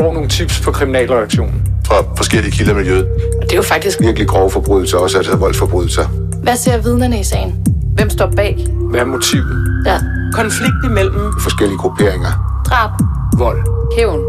får 0.00 0.12
nogle 0.12 0.28
tips 0.28 0.60
på 0.60 0.70
kriminalreaktionen. 0.70 1.62
Fra 1.86 1.94
forskellige 2.16 2.52
kilder 2.52 2.72
i 2.72 2.76
miljøet. 2.76 3.06
Og 3.40 3.42
det 3.42 3.52
er 3.52 3.56
jo 3.56 3.62
faktisk 3.62 4.00
Virkelig 4.00 4.28
grove 4.28 4.50
forbrydelser, 4.50 4.98
også 4.98 5.16
altså 5.18 5.36
voldsforbrydelser. 5.36 6.06
Hvad 6.42 6.56
ser 6.56 6.78
vidnerne 6.78 7.20
i 7.20 7.24
sagen? 7.24 7.66
Hvem 7.94 8.10
står 8.10 8.32
bag? 8.36 8.66
Hvad 8.90 9.00
er 9.00 9.04
motivet? 9.04 9.82
Ja. 9.86 9.98
Konflikt 10.32 10.84
imellem 10.84 11.32
Forskellige 11.40 11.78
grupperinger. 11.78 12.62
Drab. 12.66 12.90
Vold. 13.38 13.58
Hævn. 13.96 14.20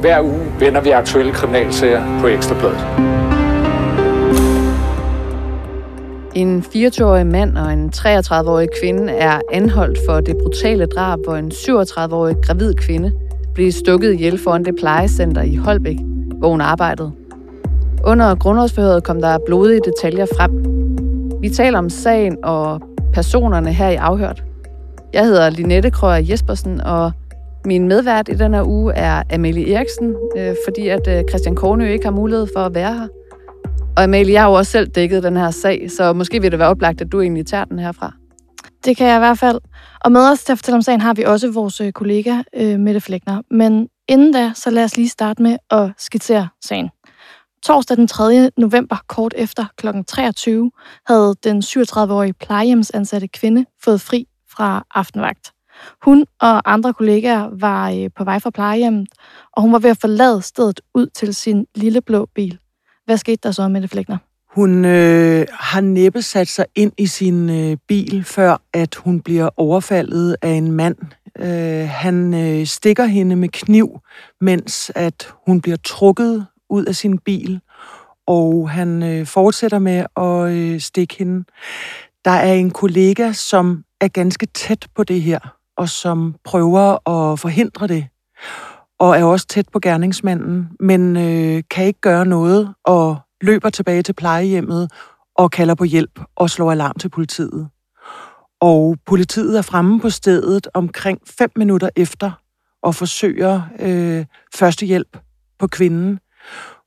Hver 0.00 0.20
uge 0.20 0.46
vender 0.58 0.80
vi 0.80 0.90
aktuelle 0.90 1.32
kriminalsager 1.32 2.20
på 2.20 2.26
Ekstrabladet. 2.26 2.86
En 6.34 6.64
24-årig 6.74 7.26
mand 7.26 7.58
og 7.58 7.72
en 7.72 7.92
33-årig 7.96 8.68
kvinde 8.80 9.12
er 9.12 9.40
anholdt 9.52 9.98
for 10.08 10.20
det 10.20 10.36
brutale 10.42 10.86
drab, 10.86 11.18
hvor 11.24 11.36
en 11.36 11.52
37-årig 11.52 12.36
gravid 12.42 12.74
kvinde 12.74 13.12
blive 13.54 13.72
stukket 13.72 14.12
ihjel 14.12 14.38
foran 14.38 14.64
det 14.64 14.74
plejecenter 14.76 15.42
i 15.42 15.56
Holbæk, 15.56 15.96
hvor 16.38 16.50
hun 16.50 16.60
arbejdede. 16.60 17.12
Under 18.04 18.34
grundlovsforhøret 18.34 19.04
kom 19.04 19.20
der 19.20 19.38
blodige 19.46 19.80
detaljer 19.84 20.26
frem. 20.36 20.50
Vi 21.42 21.48
taler 21.48 21.78
om 21.78 21.90
sagen 21.90 22.36
og 22.42 22.80
personerne 23.12 23.72
her 23.72 23.88
i 23.88 23.94
Afhørt. 23.94 24.44
Jeg 25.12 25.24
hedder 25.24 25.50
Linette 25.50 25.90
Krøger 25.90 26.26
Jespersen, 26.30 26.80
og 26.80 27.12
min 27.64 27.88
medvært 27.88 28.28
i 28.28 28.34
denne 28.34 28.64
uge 28.66 28.94
er 28.94 29.22
Amelie 29.30 29.74
Eriksen, 29.74 30.14
øh, 30.38 30.54
fordi 30.66 30.88
at 30.88 31.08
øh, 31.08 31.22
Christian 31.28 31.54
Kornø 31.54 31.86
ikke 31.86 32.04
har 32.04 32.12
mulighed 32.12 32.46
for 32.56 32.60
at 32.60 32.74
være 32.74 32.94
her. 32.94 33.08
Og 33.96 34.02
Amalie, 34.02 34.32
jeg 34.32 34.42
har 34.42 34.48
jo 34.48 34.54
også 34.54 34.72
selv 34.72 34.88
dækket 34.88 35.22
den 35.22 35.36
her 35.36 35.50
sag, 35.50 35.90
så 35.90 36.12
måske 36.12 36.40
vil 36.40 36.50
det 36.50 36.58
være 36.58 36.68
oplagt, 36.68 37.00
at 37.00 37.12
du 37.12 37.20
egentlig 37.20 37.46
tager 37.46 37.64
den 37.64 37.78
herfra. 37.78 38.21
Det 38.84 38.96
kan 38.96 39.06
jeg 39.06 39.16
i 39.16 39.18
hvert 39.18 39.38
fald. 39.38 39.60
Og 40.00 40.12
med 40.12 40.30
os 40.30 40.44
til 40.44 40.52
at 40.52 40.58
fortælle 40.58 40.76
om 40.76 40.82
sagen 40.82 41.00
har 41.00 41.14
vi 41.14 41.22
også 41.22 41.50
vores 41.50 41.80
øh, 41.80 41.92
kollega 41.92 42.42
øh, 42.54 42.80
Mette 42.80 43.00
Flækner. 43.00 43.42
Men 43.50 43.88
inden 44.08 44.32
da, 44.32 44.52
så 44.54 44.70
lad 44.70 44.84
os 44.84 44.96
lige 44.96 45.08
starte 45.08 45.42
med 45.42 45.56
at 45.70 45.90
skitsere 45.98 46.48
sagen. 46.64 46.90
Torsdag 47.62 47.96
den 47.96 48.08
3. 48.08 48.50
november, 48.56 48.96
kort 49.08 49.34
efter 49.36 49.64
kl. 49.76 49.86
23, 50.08 50.70
havde 51.06 51.34
den 51.44 51.58
37-årige 51.58 52.32
plejehjemsansatte 52.32 53.28
kvinde 53.28 53.66
fået 53.84 54.00
fri 54.00 54.26
fra 54.50 54.84
aftenvagt. 54.94 55.52
Hun 56.02 56.26
og 56.40 56.72
andre 56.72 56.94
kollegaer 56.94 57.48
var 57.60 57.90
øh, 57.90 58.10
på 58.16 58.24
vej 58.24 58.38
fra 58.38 58.50
plejehjemmet, 58.50 59.08
og 59.52 59.62
hun 59.62 59.72
var 59.72 59.78
ved 59.78 59.90
at 59.90 59.98
forlade 60.00 60.42
stedet 60.42 60.80
ud 60.94 61.06
til 61.06 61.34
sin 61.34 61.66
lille 61.74 62.00
blå 62.00 62.28
bil. 62.34 62.58
Hvad 63.04 63.16
skete 63.16 63.38
der 63.42 63.50
så, 63.50 63.68
Mette 63.68 63.88
Flækner? 63.88 64.18
Hun 64.54 64.84
øh, 64.84 65.46
har 65.52 65.80
næppe 65.80 66.22
sat 66.22 66.48
sig 66.48 66.66
ind 66.74 66.92
i 66.98 67.06
sin 67.06 67.50
øh, 67.50 67.76
bil, 67.88 68.24
før 68.24 68.56
at 68.72 68.94
hun 68.94 69.20
bliver 69.20 69.48
overfaldet 69.56 70.36
af 70.42 70.50
en 70.50 70.72
mand. 70.72 70.96
Øh, 71.38 71.88
han 71.88 72.34
øh, 72.34 72.66
stikker 72.66 73.04
hende 73.04 73.36
med 73.36 73.48
kniv, 73.48 74.00
mens 74.40 74.92
at 74.94 75.28
hun 75.46 75.60
bliver 75.60 75.76
trukket 75.84 76.46
ud 76.70 76.84
af 76.84 76.94
sin 76.94 77.18
bil, 77.18 77.60
og 78.26 78.70
han 78.70 79.02
øh, 79.02 79.26
fortsætter 79.26 79.78
med 79.78 80.06
at 80.16 80.52
øh, 80.52 80.80
stikke 80.80 81.16
hende. 81.18 81.44
Der 82.24 82.30
er 82.30 82.52
en 82.52 82.70
kollega, 82.70 83.32
som 83.32 83.84
er 84.00 84.08
ganske 84.08 84.46
tæt 84.46 84.86
på 84.94 85.04
det 85.04 85.22
her, 85.22 85.38
og 85.76 85.88
som 85.88 86.34
prøver 86.44 87.08
at 87.08 87.38
forhindre 87.38 87.86
det, 87.86 88.06
og 88.98 89.18
er 89.18 89.24
også 89.24 89.46
tæt 89.46 89.68
på 89.72 89.80
gerningsmanden, 89.80 90.68
men 90.80 91.16
øh, 91.16 91.62
kan 91.70 91.86
ikke 91.86 92.00
gøre 92.00 92.26
noget, 92.26 92.74
og 92.84 93.16
løber 93.42 93.70
tilbage 93.70 94.02
til 94.02 94.12
plejehjemmet 94.12 94.90
og 95.34 95.50
kalder 95.50 95.74
på 95.74 95.84
hjælp 95.84 96.20
og 96.36 96.50
slår 96.50 96.72
alarm 96.72 96.94
til 96.94 97.08
politiet. 97.08 97.68
Og 98.60 98.96
politiet 99.06 99.58
er 99.58 99.62
fremme 99.62 100.00
på 100.00 100.10
stedet 100.10 100.68
omkring 100.74 101.20
5 101.26 101.50
minutter 101.56 101.88
efter 101.96 102.30
og 102.82 102.94
forsøger 102.94 103.62
øh, 103.78 104.24
førstehjælp 104.54 105.18
på 105.58 105.66
kvinden. 105.66 106.18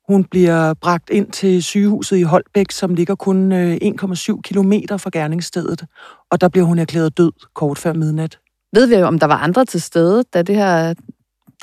Hun 0.07 0.23
bliver 0.23 0.73
bragt 0.73 1.09
ind 1.09 1.31
til 1.31 1.63
sygehuset 1.63 2.17
i 2.17 2.21
Holbæk, 2.21 2.71
som 2.71 2.95
ligger 2.95 3.15
kun 3.15 3.51
øh, 3.51 3.73
1,7 3.75 4.41
km 4.43 4.73
fra 4.97 5.09
gerningsstedet, 5.13 5.85
og 6.31 6.41
der 6.41 6.49
bliver 6.49 6.65
hun 6.65 6.79
erklæret 6.79 7.17
død 7.17 7.31
kort 7.53 7.77
før 7.77 7.93
midnat. 7.93 8.39
Ved 8.73 8.87
vi, 8.87 8.95
om 8.95 9.19
der 9.19 9.27
var 9.27 9.37
andre 9.37 9.65
til 9.65 9.81
stede, 9.81 10.23
da 10.33 10.41
det 10.41 10.55
her 10.55 10.93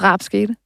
drab 0.01 0.23
skete? 0.23 0.57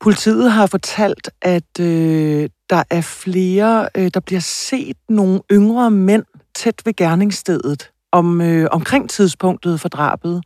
Politiet 0.00 0.52
har 0.52 0.66
fortalt, 0.66 1.30
at 1.42 1.80
øh, 1.80 2.48
der 2.70 2.82
er 2.90 3.00
flere, 3.00 3.88
øh, 3.96 4.10
der 4.14 4.20
bliver 4.20 4.40
set 4.40 4.96
nogle 5.08 5.40
yngre 5.52 5.90
mænd 5.90 6.24
tæt 6.54 6.82
ved 6.84 6.96
gerningsstedet 6.96 7.90
om, 8.12 8.40
øh, 8.40 8.68
omkring 8.70 9.10
tidspunktet 9.10 9.80
for 9.80 9.88
drabet. 9.88 10.42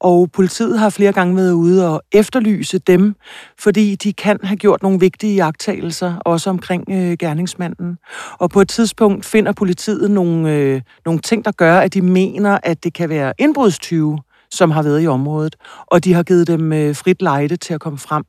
Og 0.00 0.30
politiet 0.32 0.78
har 0.78 0.90
flere 0.90 1.12
gange 1.12 1.36
været 1.36 1.52
ude 1.52 1.88
og 1.94 2.02
efterlyse 2.12 2.78
dem, 2.78 3.14
fordi 3.58 3.94
de 3.94 4.12
kan 4.12 4.38
have 4.42 4.56
gjort 4.56 4.82
nogle 4.82 5.00
vigtige 5.00 5.34
jagttagelser, 5.34 6.16
også 6.18 6.50
omkring 6.50 6.84
øh, 6.90 7.16
gerningsmanden. 7.18 7.98
Og 8.38 8.50
på 8.50 8.60
et 8.60 8.68
tidspunkt 8.68 9.24
finder 9.24 9.52
politiet 9.52 10.10
nogle, 10.10 10.52
øh, 10.52 10.80
nogle 11.04 11.20
ting, 11.20 11.44
der 11.44 11.52
gør, 11.52 11.78
at 11.78 11.94
de 11.94 12.02
mener, 12.02 12.58
at 12.62 12.84
det 12.84 12.94
kan 12.94 13.08
være 13.08 13.32
indbrudstyve, 13.38 14.18
som 14.54 14.70
har 14.70 14.82
været 14.82 15.02
i 15.02 15.06
området, 15.06 15.56
og 15.86 16.04
de 16.04 16.12
har 16.12 16.22
givet 16.22 16.46
dem 16.46 16.72
øh, 16.72 16.96
frit 16.96 17.22
lejde 17.22 17.56
til 17.56 17.74
at 17.74 17.80
komme 17.80 17.98
frem. 17.98 18.24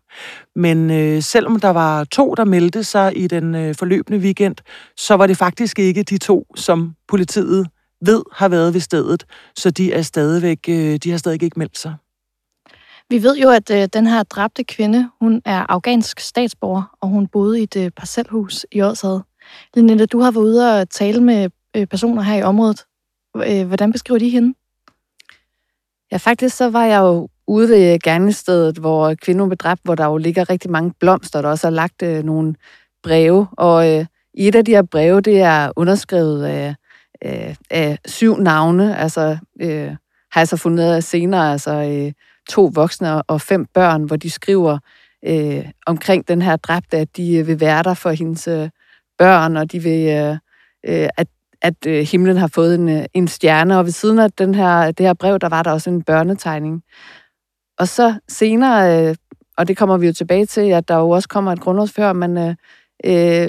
Men 0.56 0.92
øh, 0.92 1.22
selvom 1.22 1.60
der 1.60 1.70
var 1.70 2.04
to, 2.04 2.34
der 2.34 2.44
meldte 2.46 2.84
sig 2.84 3.18
i 3.18 3.28
den 3.28 3.56
øh, 3.56 3.76
forløbende 3.76 4.20
weekend, 4.20 4.56
så 4.98 5.14
var 5.16 5.28
det 5.28 5.38
faktisk 5.38 5.80
ikke 5.80 6.04
de 6.04 6.18
to, 6.18 6.46
som 6.56 6.94
politiet 7.08 7.68
ved 8.06 8.24
har 8.34 8.50
været 8.50 8.74
ved 8.74 8.82
stedet, 8.82 9.26
så 9.58 9.72
de 9.72 9.94
er 9.94 10.02
stadigvæk, 10.02 10.60
øh, 10.70 10.96
de 10.96 11.12
har 11.12 11.18
stadig 11.18 11.44
ikke 11.44 11.60
meldt 11.60 11.78
sig. 11.78 11.96
Vi 13.10 13.24
ved 13.24 13.38
jo, 13.38 13.50
at 13.50 13.70
øh, 13.72 13.88
den 13.94 14.08
her 14.08 14.24
dræbte 14.24 14.64
kvinde, 14.64 15.10
hun 15.22 15.42
er 15.46 15.66
afghansk 15.70 16.20
statsborger, 16.20 16.98
og 17.02 17.10
hun 17.10 17.28
boede 17.28 17.60
i 17.60 17.64
et 17.64 17.76
øh, 17.76 17.92
parcelhus 17.92 18.66
i 18.72 18.82
Årshad. 18.82 19.20
Linette, 19.74 20.06
du 20.06 20.20
har 20.20 20.32
været 20.32 20.44
ude 20.44 20.82
og 20.82 20.90
tale 20.90 21.24
med 21.24 21.50
øh, 21.76 21.88
personer 21.88 22.22
her 22.22 22.36
i 22.36 22.44
området. 22.44 22.86
Øh, 23.36 23.68
hvordan 23.68 23.92
beskriver 23.92 24.20
de 24.20 24.30
hende? 24.30 24.54
Ja, 26.16 26.20
faktisk 26.20 26.58
så 26.58 26.70
var 26.70 26.86
jeg 26.86 27.00
jo 27.00 27.30
ude 27.48 27.70
ved 27.70 28.00
gerningsstedet, 28.00 28.78
hvor 28.78 29.14
kvinden 29.14 29.50
blev 29.50 29.58
dræbt, 29.58 29.82
hvor 29.84 29.96
der 29.96 30.06
jo 30.06 30.18
ligger 30.18 30.50
rigtig 30.50 30.72
mange 30.72 30.94
blomster, 31.00 31.42
der 31.42 31.50
også 31.50 31.68
har 31.68 31.72
lagt 31.72 32.02
øh, 32.02 32.24
nogle 32.24 32.56
breve. 33.04 33.48
Og 33.52 33.94
øh, 33.94 34.06
et 34.34 34.56
af 34.56 34.66
de 34.66 34.72
her 34.72 34.82
breve, 34.82 35.22
det 35.22 35.42
er 35.42 35.72
underskrevet 35.76 36.46
af, 36.46 36.76
øh, 37.26 37.56
af 37.70 38.00
syv 38.06 38.38
navne, 38.38 38.98
altså 38.98 39.38
øh, 39.62 39.92
har 40.32 40.42
jeg 40.42 40.48
så 40.48 40.58
fundet 40.58 40.84
af 40.84 41.04
senere, 41.04 41.52
altså 41.52 41.72
øh, 41.74 42.12
to 42.50 42.72
voksne 42.74 43.24
og 43.24 43.42
fem 43.42 43.66
børn, 43.74 44.04
hvor 44.04 44.16
de 44.16 44.30
skriver 44.30 44.78
øh, 45.26 45.66
omkring 45.86 46.28
den 46.28 46.42
her 46.42 46.56
dræbte, 46.56 46.98
at 46.98 47.18
de 47.18 47.36
øh, 47.36 47.48
vil 47.48 47.60
være 47.60 47.84
der 47.84 47.94
for 47.94 48.10
hendes 48.10 48.48
øh, 48.48 48.70
børn, 49.18 49.58
og 49.58 49.72
de 49.72 49.80
vil, 49.80 50.08
øh, 50.10 50.38
øh, 50.86 51.10
at 51.18 51.28
at 51.66 51.86
øh, 51.88 52.08
himlen 52.12 52.38
har 52.38 52.48
fået 52.48 52.76
en, 52.76 52.90
øh, 52.90 53.06
en 53.14 53.28
stjerne, 53.28 53.78
og 53.78 53.86
ved 53.86 53.92
siden 53.92 54.20
af 54.20 54.32
den 54.32 54.56
her, 54.56 54.92
det 54.92 55.06
her 55.06 55.14
brev, 55.14 55.40
der 55.40 55.50
var 55.50 55.64
der 55.64 55.72
også 55.72 55.90
en 55.90 56.04
børnetegning. 56.04 56.84
Og 57.80 57.88
så 57.88 58.20
senere, 58.28 59.08
øh, 59.10 59.16
og 59.58 59.68
det 59.68 59.78
kommer 59.78 59.98
vi 59.98 60.08
jo 60.08 60.14
tilbage 60.14 60.46
til, 60.46 60.62
at 60.62 60.88
der 60.88 60.96
jo 60.96 61.10
også 61.10 61.30
kommer 61.30 61.52
et 61.52 61.60
grundlovsfører, 61.60 62.14
men 62.14 62.38
øh, 62.38 62.56
øh, 63.06 63.48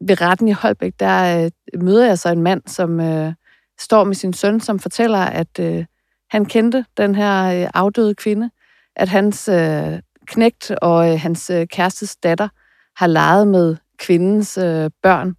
ved 0.00 0.20
retten 0.20 0.48
i 0.48 0.52
Holbæk, 0.52 0.92
der 1.00 1.44
øh, 1.44 1.80
møder 1.82 2.06
jeg 2.06 2.18
så 2.18 2.28
en 2.28 2.42
mand, 2.42 2.62
som 2.66 3.00
øh, 3.00 3.32
står 3.80 4.04
med 4.04 4.14
sin 4.14 4.32
søn, 4.32 4.60
som 4.60 4.78
fortæller, 4.78 5.18
at 5.18 5.58
øh, 5.60 5.84
han 6.30 6.44
kendte 6.44 6.84
den 6.96 7.14
her 7.14 7.62
øh, 7.62 7.70
afdøde 7.74 8.14
kvinde, 8.14 8.50
at 8.96 9.08
hans 9.08 9.48
øh, 9.48 9.98
knægt 10.26 10.70
og 10.70 11.12
øh, 11.12 11.20
hans 11.20 11.50
øh, 11.50 11.66
kærestes 11.66 12.16
datter 12.16 12.48
har 12.96 13.06
leget 13.06 13.48
med 13.48 13.76
kvindens 13.98 14.58
øh, 14.58 14.90
børn, 15.02 15.34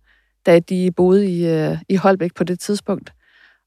da 0.45 0.59
de 0.59 0.91
boede 0.95 1.27
i, 1.27 1.47
øh, 1.47 1.77
i 1.89 1.95
Holbæk 1.95 2.33
på 2.35 2.43
det 2.43 2.59
tidspunkt. 2.59 3.13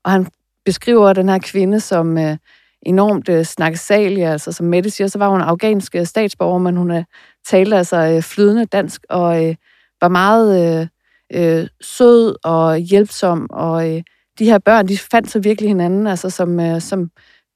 Og 0.04 0.10
han 0.10 0.26
beskriver 0.64 1.12
den 1.12 1.28
her 1.28 1.38
kvinde 1.38 1.80
som 1.80 2.18
øh, 2.18 2.36
enormt 2.82 3.28
øh, 3.28 3.44
snakkesalig, 3.44 4.24
altså 4.24 4.52
som 4.52 4.66
Mette 4.66 4.90
siger, 4.90 5.08
så 5.08 5.18
var 5.18 5.28
hun 5.28 5.40
afghansk 5.40 5.94
øh, 5.94 6.06
statsborger, 6.06 6.58
men 6.58 6.76
hun 6.76 6.90
øh, 6.90 7.04
talte 7.46 7.76
altså 7.76 7.96
øh, 7.96 8.22
flydende 8.22 8.66
dansk 8.66 9.04
og 9.08 9.46
øh, 9.46 9.54
var 10.00 10.08
meget 10.08 10.80
øh, 10.80 10.86
øh, 11.32 11.68
sød 11.80 12.36
og 12.44 12.78
hjælpsom, 12.78 13.46
og 13.50 13.90
øh, 13.90 14.02
de 14.38 14.44
her 14.44 14.58
børn, 14.58 14.88
de 14.88 14.98
fandt 14.98 15.30
så 15.30 15.38
virkelig 15.38 15.70
hinanden 15.70 16.06
altså 16.06 16.30
som, 16.30 16.60
øh, 16.60 16.80
som 16.80 17.10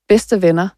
bedste 0.09 0.43
venner. 0.43 0.69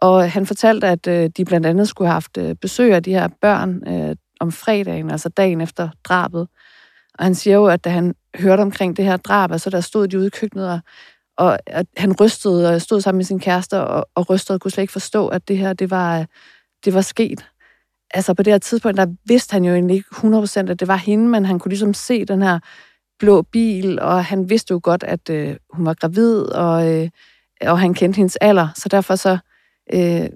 Og 0.00 0.30
han 0.30 0.46
fortalte, 0.46 0.86
at 0.86 1.06
øh, 1.06 1.30
de 1.36 1.44
blandt 1.44 1.66
andet 1.66 1.88
skulle 1.88 2.08
have 2.08 2.12
haft 2.12 2.38
øh, 2.38 2.54
besøg 2.54 2.94
af 2.94 3.02
de 3.02 3.12
her 3.12 3.28
børn 3.40 3.88
øh, 3.88 4.16
om 4.40 4.52
fredagen, 4.52 5.10
altså 5.10 5.28
dagen 5.28 5.60
efter 5.60 5.88
drabet. 6.04 6.48
Og 7.18 7.24
han 7.24 7.34
siger 7.34 7.56
jo, 7.56 7.66
at 7.66 7.84
da 7.84 7.90
han 7.90 8.14
hørte 8.36 8.60
omkring 8.60 8.96
det 8.96 9.04
her 9.04 9.16
drab, 9.16 9.52
altså 9.52 9.70
der 9.70 9.80
stod 9.80 10.08
de 10.08 10.18
ude 10.18 10.26
i 10.26 10.30
køkkenet, 10.30 10.70
og, 10.70 10.80
og 11.36 11.58
at 11.66 11.86
han 11.96 12.20
rystede 12.20 12.74
og 12.74 12.80
stod 12.80 13.00
sammen 13.00 13.18
med 13.18 13.24
sin 13.24 13.40
kæreste 13.40 13.80
og, 13.80 14.08
og 14.14 14.30
rystede 14.30 14.56
og 14.56 14.60
kunne 14.60 14.70
slet 14.70 14.82
ikke 14.82 14.92
forstå, 14.92 15.28
at 15.28 15.48
det 15.48 15.58
her, 15.58 15.72
det 15.72 15.90
var, 15.90 16.26
det 16.84 16.94
var 16.94 17.00
sket. 17.00 17.46
Altså 18.10 18.34
på 18.34 18.42
det 18.42 18.52
her 18.52 18.58
tidspunkt, 18.58 18.96
der 18.96 19.06
vidste 19.24 19.52
han 19.52 19.64
jo 19.64 19.72
egentlig 19.72 19.96
ikke 19.96 20.08
100% 20.12 20.70
at 20.70 20.80
det 20.80 20.88
var 20.88 20.96
hende, 20.96 21.28
men 21.28 21.44
han 21.44 21.58
kunne 21.58 21.70
ligesom 21.70 21.94
se 21.94 22.24
den 22.24 22.42
her 22.42 22.58
blå 23.18 23.42
bil, 23.42 24.00
og 24.00 24.24
han 24.24 24.50
vidste 24.50 24.72
jo 24.72 24.80
godt, 24.82 25.02
at 25.02 25.30
øh, 25.30 25.56
hun 25.70 25.86
var 25.86 25.94
gravid, 25.94 26.40
og, 26.42 26.92
øh, 26.92 27.08
og 27.60 27.78
han 27.80 27.94
kendte 27.94 28.16
hendes 28.16 28.36
alder, 28.36 28.68
så 28.74 28.88
derfor 28.88 29.14
så 29.14 29.38
øh, 29.92 30.28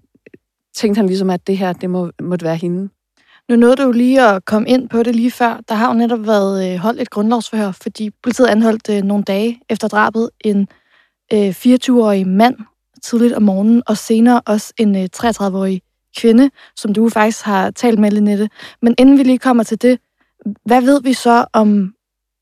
tænkte 0.74 0.98
han 0.98 1.06
ligesom, 1.06 1.30
at 1.30 1.46
det 1.46 1.58
her, 1.58 1.72
det 1.72 1.90
må, 1.90 2.10
måtte 2.22 2.44
være 2.44 2.56
hende. 2.56 2.88
Nu 3.50 3.56
nåede 3.56 3.76
du 3.76 3.92
lige 3.92 4.22
at 4.28 4.44
komme 4.44 4.68
ind 4.68 4.88
på 4.88 5.02
det 5.02 5.16
lige 5.16 5.30
før. 5.30 5.60
Der 5.68 5.74
har 5.74 5.88
jo 5.88 5.94
netop 5.94 6.26
været 6.26 6.72
øh, 6.72 6.78
holdt 6.78 7.00
et 7.00 7.10
grundlovsforhør, 7.10 7.72
fordi 7.72 8.10
politiet 8.22 8.46
anholdt 8.46 8.90
øh, 8.90 9.02
nogle 9.02 9.24
dage 9.24 9.60
efter 9.70 9.88
drabet 9.88 10.30
en 10.40 10.68
øh, 11.32 11.48
24-årig 11.48 12.28
mand 12.28 12.56
tidligt 13.02 13.34
om 13.34 13.42
morgenen, 13.42 13.82
og 13.86 13.96
senere 13.96 14.40
også 14.46 14.72
en 14.78 15.08
33-årig 15.16 15.82
kvinde, 16.16 16.50
som 16.76 16.94
du 16.94 17.08
faktisk 17.08 17.44
har 17.44 17.70
talt 17.70 17.98
med, 17.98 18.10
Linette. 18.10 18.48
Men 18.82 18.94
inden 18.98 19.18
vi 19.18 19.22
lige 19.22 19.38
kommer 19.38 19.62
til 19.62 19.82
det, 19.82 19.98
hvad 20.64 20.82
ved 20.82 21.02
vi 21.02 21.12
så 21.12 21.44
om, 21.52 21.94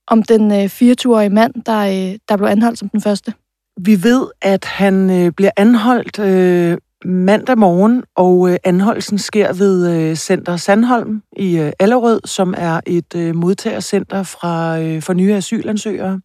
om 0.06 0.22
den 0.22 0.66
24-årige 0.66 1.30
mand, 1.30 1.54
der, 1.66 2.16
der 2.28 2.36
blev 2.36 2.48
anholdt 2.48 2.78
som 2.78 2.88
den 2.88 3.00
første? 3.00 3.34
Vi 3.80 4.02
ved, 4.02 4.26
at 4.42 4.64
han 4.64 5.10
øh, 5.10 5.32
bliver 5.32 5.50
anholdt 5.56 6.18
øh, 6.18 6.78
mandag 7.04 7.58
morgen, 7.58 8.04
og 8.16 8.50
øh, 8.50 8.56
anholdelsen 8.64 9.18
sker 9.18 9.52
ved 9.52 9.90
øh, 9.96 10.16
Center 10.16 10.56
Sandholm 10.56 11.22
i 11.36 11.58
øh, 11.58 11.72
Allerød, 11.78 12.20
som 12.24 12.54
er 12.56 12.80
et 12.86 13.14
øh, 13.16 13.34
modtagercenter 13.34 14.22
fra, 14.22 14.80
øh, 14.80 15.02
for 15.02 15.12
nye 15.12 15.34
asylansøgere. 15.34 16.20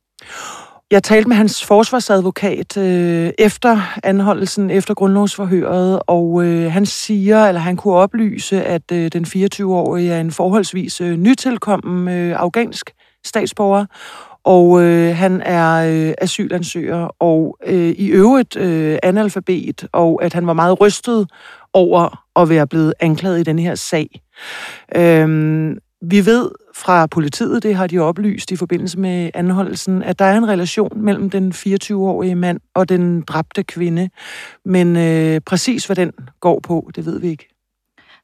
Jeg 0.92 1.04
talte 1.04 1.30
med 1.30 1.38
hans 1.38 1.66
forsvarsadvokat 1.66 2.78
øh, 2.78 3.32
efter 3.38 4.00
anholdelsen, 4.04 4.70
efter 4.70 4.94
grundlovsforhøret, 4.94 6.00
og 6.08 6.46
øh, 6.46 6.72
han 6.72 6.86
siger, 6.86 7.46
eller 7.46 7.62
han 7.62 7.78
kunne 7.78 7.94
oplyse, 7.94 8.64
at 8.64 8.92
øh, 8.92 9.12
den 9.14 9.26
24-årige 9.26 10.12
er 10.12 10.22
en 10.22 10.32
forholdsvis 10.32 11.02
øh, 11.02 11.18
nytilkommen 11.18 12.08
øh, 12.08 12.40
afghansk 12.40 12.92
statsborger, 13.26 13.86
og 14.44 14.84
øh, 14.84 15.16
han 15.16 15.42
er 15.42 15.74
øh, 15.74 16.14
asylansøger 16.18 17.08
og 17.20 17.58
øh, 17.66 17.90
i 17.90 18.08
øvrigt 18.08 18.56
øh, 18.56 18.98
analfabet, 19.04 19.88
og 19.92 20.24
at 20.24 20.34
han 20.34 20.48
var 20.48 20.54
meget 20.54 20.82
rystet 20.82 21.28
over 21.74 22.26
at 22.36 22.50
være 22.50 22.68
blevet 22.68 22.94
anklaget 23.00 23.40
i 23.40 23.44
den 23.44 23.60
her 23.60 23.76
sag. 23.76 24.22
Øhm, 24.96 25.78
vi 26.02 26.26
ved 26.26 26.52
fra 26.76 27.08
politiet, 27.08 27.64
det 27.64 27.76
har 27.76 27.88
de 27.88 28.00
oplyst 28.00 28.52
i 28.52 28.56
forbindelse 28.56 29.00
med 29.00 29.30
anholdelsen, 29.34 30.04
at 30.04 30.20
der 30.20 30.26
er 30.26 30.38
en 30.38 30.48
relation 30.48 31.02
mellem 31.04 31.30
den 31.30 31.52
24-årige 31.52 32.36
mand 32.36 32.60
og 32.74 32.90
den 32.90 33.22
dræbte 33.22 33.64
kvinde. 33.64 34.10
Men 34.66 34.98
øh, 34.98 35.42
præcis 35.46 35.86
hvad 35.86 35.96
den 35.96 36.12
går 36.40 36.60
på, 36.60 36.92
det 36.96 37.06
ved 37.06 37.20
vi 37.20 37.28
ikke. 37.28 37.53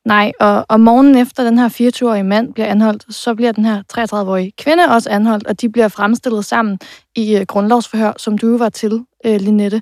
Nej, 0.09 0.31
og, 0.39 0.65
og 0.69 0.79
morgenen 0.79 1.15
efter 1.15 1.43
den 1.43 1.57
her 1.57 1.69
24-årige 1.69 2.23
mand 2.23 2.53
bliver 2.53 2.67
anholdt, 2.67 3.15
så 3.15 3.35
bliver 3.35 3.51
den 3.51 3.65
her 3.65 3.83
33-årige 3.93 4.51
kvinde 4.57 4.83
også 4.83 5.09
anholdt, 5.09 5.47
og 5.47 5.61
de 5.61 5.69
bliver 5.69 5.87
fremstillet 5.87 6.45
sammen 6.45 6.79
i 7.15 7.37
øh, 7.37 7.45
grundlovsforhør, 7.45 8.13
som 8.17 8.37
du 8.37 8.57
var 8.57 8.69
til, 8.69 9.05
øh, 9.25 9.41
Linette. 9.41 9.81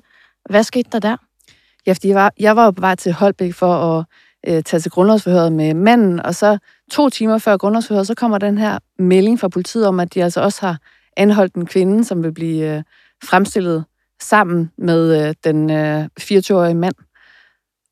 Hvad 0.50 0.62
skete 0.62 0.88
der 0.92 0.98
der? 0.98 1.16
Ja, 1.86 1.92
fordi 1.92 2.08
jeg 2.08 2.16
var, 2.16 2.32
jeg 2.40 2.56
var 2.56 2.64
jo 2.64 2.70
på 2.70 2.80
vej 2.80 2.94
til 2.94 3.12
Holbæk 3.12 3.54
for 3.54 3.74
at 3.74 4.04
øh, 4.48 4.62
tage 4.62 4.80
til 4.80 4.90
grundlovsforhøret 4.90 5.52
med 5.52 5.74
manden, 5.74 6.20
og 6.20 6.34
så 6.34 6.58
to 6.90 7.08
timer 7.08 7.38
før 7.38 7.56
grundlovsforhøret, 7.56 8.06
så 8.06 8.14
kommer 8.14 8.38
den 8.38 8.58
her 8.58 8.78
melding 8.98 9.40
fra 9.40 9.48
politiet 9.48 9.86
om, 9.86 10.00
at 10.00 10.14
de 10.14 10.24
altså 10.24 10.40
også 10.40 10.66
har 10.66 10.78
anholdt 11.16 11.54
en 11.54 11.66
kvinde, 11.66 12.04
som 12.04 12.22
vil 12.22 12.32
blive 12.32 12.76
øh, 12.76 12.82
fremstillet 13.24 13.84
sammen 14.20 14.70
med 14.78 15.28
øh, 15.28 15.34
den 15.44 15.70
øh, 15.70 16.04
24-årige 16.20 16.74
mand. 16.74 16.94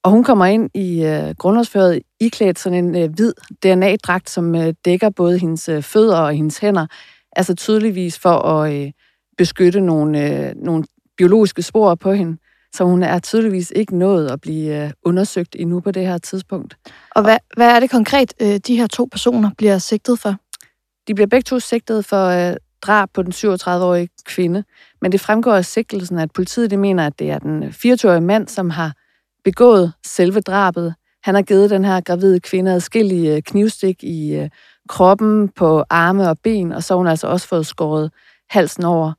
Og 0.06 0.10
hun 0.10 0.24
kommer 0.24 0.46
ind 0.46 0.70
i 0.74 1.04
øh, 1.04 1.34
grundlovsføret 1.38 2.02
iklædt 2.20 2.58
sådan 2.58 2.84
en 2.84 2.96
øh, 2.96 3.10
hvid 3.14 3.32
DNA-dragt, 3.62 4.30
som 4.30 4.54
øh, 4.54 4.74
dækker 4.84 5.10
både 5.10 5.38
hendes 5.38 5.68
øh, 5.68 5.82
fødder 5.82 6.18
og 6.18 6.32
hendes 6.34 6.58
hænder. 6.58 6.86
Altså 7.32 7.54
tydeligvis 7.54 8.18
for 8.18 8.38
at 8.38 8.74
øh, 8.74 8.92
beskytte 9.38 9.80
nogle, 9.80 10.46
øh, 10.48 10.54
nogle 10.56 10.84
biologiske 11.16 11.62
spor 11.62 11.94
på 11.94 12.12
hende. 12.12 12.36
Så 12.72 12.84
hun 12.84 13.02
er 13.02 13.18
tydeligvis 13.18 13.72
ikke 13.76 13.98
nået 13.98 14.30
at 14.30 14.40
blive 14.40 14.84
øh, 14.84 14.90
undersøgt 15.02 15.56
endnu 15.58 15.80
på 15.80 15.90
det 15.90 16.06
her 16.06 16.18
tidspunkt. 16.18 16.76
Og 17.10 17.22
hvad, 17.22 17.38
hvad 17.56 17.76
er 17.76 17.80
det 17.80 17.90
konkret, 17.90 18.34
øh, 18.42 18.56
de 18.66 18.76
her 18.76 18.86
to 18.86 19.08
personer 19.12 19.50
bliver 19.58 19.78
sigtet 19.78 20.18
for? 20.18 20.34
De 21.08 21.14
bliver 21.14 21.26
begge 21.26 21.42
to 21.42 21.60
sigtet 21.60 22.04
for 22.04 22.26
øh, 22.26 22.56
drab 22.82 23.08
på 23.14 23.22
den 23.22 23.32
37-årige 23.32 24.08
kvinde. 24.24 24.64
Men 25.02 25.12
det 25.12 25.20
fremgår 25.20 25.54
af 25.54 25.64
sigtelsen, 25.64 26.18
at 26.18 26.32
politiet 26.32 26.70
det 26.70 26.78
mener, 26.78 27.06
at 27.06 27.18
det 27.18 27.30
er 27.30 27.38
den 27.38 27.64
24-årige 27.64 28.20
mand, 28.20 28.48
som 28.48 28.70
har 28.70 28.92
begået 29.44 29.92
selve 30.06 30.40
drabet. 30.40 30.94
Han 31.26 31.34
har 31.34 31.43
givet 31.43 31.70
den 31.70 31.84
her 31.84 32.00
gravide 32.00 32.40
kvinde 32.40 32.73
adskillige 32.73 33.43
knivstik 33.43 34.05
i 34.05 34.34
øh, 34.34 34.50
kroppen, 34.88 35.49
på 35.49 35.84
arme 35.90 36.28
og 36.28 36.38
ben, 36.43 36.73
og 36.73 36.82
så 36.82 36.94
har 36.94 36.96
hun 36.96 37.06
altså 37.06 37.26
også 37.26 37.49
fået 37.49 37.67
skåret 37.67 38.12
halsen 38.50 38.84
over. 38.84 39.12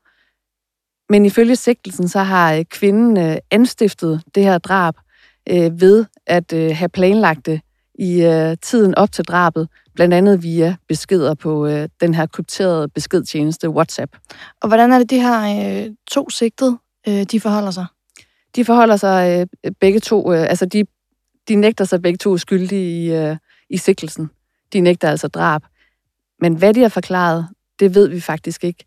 Men 1.09 1.25
ifølge 1.25 1.56
sigtelsen, 1.56 2.07
så 2.07 2.19
har 2.19 2.54
øh, 2.54 2.65
kvinden 2.65 3.18
øh, 3.18 3.38
anstiftet 3.51 4.21
det 4.36 4.44
her 4.44 4.57
drab 4.57 4.94
ved 5.71 6.06
at 6.27 6.75
have 6.75 6.89
planlagt 6.89 7.45
det 7.45 7.62
i 8.00 8.56
tiden 8.62 8.95
op 8.95 9.12
til 9.12 9.25
drabet, 9.25 9.69
blandt 9.95 10.13
andet 10.13 10.44
via 10.44 10.75
beskeder 10.88 11.33
på 11.33 11.68
den 12.01 12.13
her 12.13 12.25
krypterede 12.25 12.89
beskedtjeneste 12.89 13.69
WhatsApp. 13.69 14.15
Og 14.62 14.68
hvordan 14.68 14.92
er 14.92 14.98
det, 14.98 15.09
de 15.09 15.21
her 15.21 15.94
to 16.12 16.30
sigtede, 16.30 16.77
de 17.06 17.39
forholder 17.39 17.71
sig? 17.71 17.86
de 18.57 18.65
forholder 18.65 18.95
sig 18.95 19.48
øh, 19.63 19.71
begge 19.80 20.00
to, 20.00 20.33
øh, 20.33 20.42
altså 20.42 20.65
de, 20.65 20.83
de 21.47 21.55
nægter 21.55 21.85
sig 21.85 22.01
begge 22.01 22.17
to 22.17 22.38
skyldige 22.38 23.05
i, 23.05 23.15
øh, 23.15 23.38
i 23.69 23.77
sikkelsen. 23.77 24.29
De 24.73 24.79
nægter 24.79 25.09
altså 25.09 25.27
drab. 25.27 25.61
Men 26.41 26.55
hvad 26.55 26.73
de 26.73 26.81
har 26.81 26.89
forklaret, 26.89 27.47
det 27.79 27.95
ved 27.95 28.07
vi 28.07 28.19
faktisk 28.19 28.63
ikke, 28.63 28.85